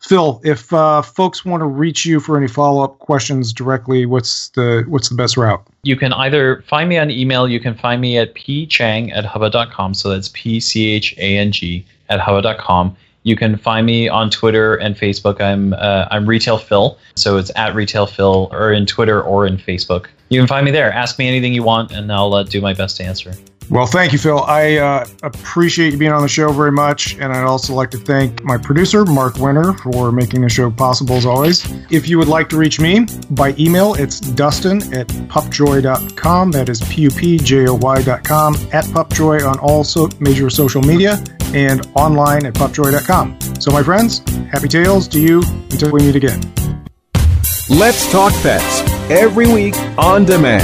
Phil, 0.04 0.42
if 0.44 0.74
uh, 0.74 1.02
folks 1.02 1.46
want 1.46 1.62
to 1.62 1.66
reach 1.66 2.06
you 2.06 2.20
for 2.20 2.38
any 2.38 2.48
follow 2.48 2.84
up 2.84 3.00
questions 3.00 3.54
directly, 3.54 4.06
what's 4.06 4.50
the 4.50 4.84
what's 4.90 5.08
the 5.08 5.16
best 5.16 5.38
route? 5.38 5.66
You 5.84 5.96
can 5.96 6.12
either 6.14 6.62
find 6.68 6.90
me 6.90 6.98
on 6.98 7.10
email. 7.10 7.48
You 7.48 7.62
can 7.62 7.74
find 7.74 8.02
me 8.02 8.18
at 8.18 8.36
pchang 8.36 9.16
at 9.16 9.26
hubba.com. 9.26 9.94
So 9.94 10.10
that's 10.10 10.30
p 10.34 10.60
c 10.60 10.88
h 10.88 11.16
a 11.18 11.38
n 11.38 11.54
g 11.54 11.86
at 12.10 12.20
hubba.com. 12.20 12.96
You 13.24 13.38
can 13.38 13.56
find 13.56 13.86
me 13.86 14.10
on 14.10 14.30
Twitter 14.30 14.76
and 14.76 14.96
Facebook. 14.96 15.40
I'm 15.40 15.74
uh, 15.74 16.08
I'm 16.12 16.28
Retail 16.28 16.58
Phil, 16.58 16.98
so 17.16 17.38
it's 17.38 17.52
at 17.56 17.74
Retail 17.74 18.06
Phil, 18.06 18.50
or 18.52 18.74
in 18.74 18.86
Twitter 18.86 19.22
or 19.22 19.48
in 19.48 19.56
Facebook. 19.56 20.08
You 20.28 20.42
can 20.42 20.48
find 20.48 20.66
me 20.66 20.72
there. 20.72 20.92
Ask 20.92 21.18
me 21.18 21.30
anything 21.30 21.54
you 21.54 21.64
want, 21.64 21.94
and 21.94 22.12
I'll 22.12 22.34
uh, 22.34 22.44
do 22.44 22.60
my 22.60 22.74
best 22.74 22.98
to 22.98 23.06
answer. 23.06 23.34
Well, 23.70 23.86
thank 23.86 24.14
you, 24.14 24.20
Phil. 24.20 24.44
I 24.44 24.78
uh, 24.78 25.06
appreciate 25.24 25.94
you 25.94 25.98
being 25.98 26.12
on 26.12 26.22
the 26.22 26.28
show 26.28 26.52
very 26.52 26.72
much. 26.72 27.16
And 27.18 27.34
I'd 27.34 27.44
also 27.44 27.74
like 27.74 27.90
to 27.92 27.98
thank 27.98 28.44
my 28.44 28.58
producer, 28.58 29.06
Mark 29.06 29.38
Winter, 29.38 29.74
for 29.74 30.12
making 30.12 30.42
the 30.42 30.50
show 30.50 30.70
possible 30.70 31.16
as 31.16 31.26
always. 31.26 31.66
If 31.90 32.08
you 32.08 32.18
would 32.18 32.28
like 32.28 32.50
to 32.50 32.58
reach 32.58 32.80
me 32.80 33.08
by 33.32 33.56
email, 33.58 33.96
it's 33.96 34.20
Dustin 34.20 34.82
at 34.94 35.08
pupjoy.com. 35.08 36.52
That 36.52 36.70
is 36.70 36.82
P 36.82 37.04
U 37.04 37.10
P 37.10 37.38
J 37.38 37.68
O 37.68 37.76
Y.com, 37.76 38.56
at 38.72 38.86
pupjoy 38.86 39.48
on 39.48 39.60
all 39.60 39.84
so- 39.84 40.10
major 40.20 40.50
social 40.50 40.82
media 40.82 41.24
and 41.54 41.88
online 41.96 42.46
at 42.46 42.54
pupjoy.com. 42.54 43.40
So, 43.60 43.72
my 43.72 43.84
friends, 43.84 44.20
happy 44.52 44.68
tales 44.68 45.08
to 45.10 45.20
you 45.22 45.42
until 45.72 45.92
we 45.92 46.02
meet 46.02 46.16
again. 46.16 46.42
Let's 47.70 48.12
Talk 48.12 48.34
Pets 48.42 48.82
every 49.10 49.48
week 49.52 49.76
on 49.98 50.26
demand, 50.26 50.64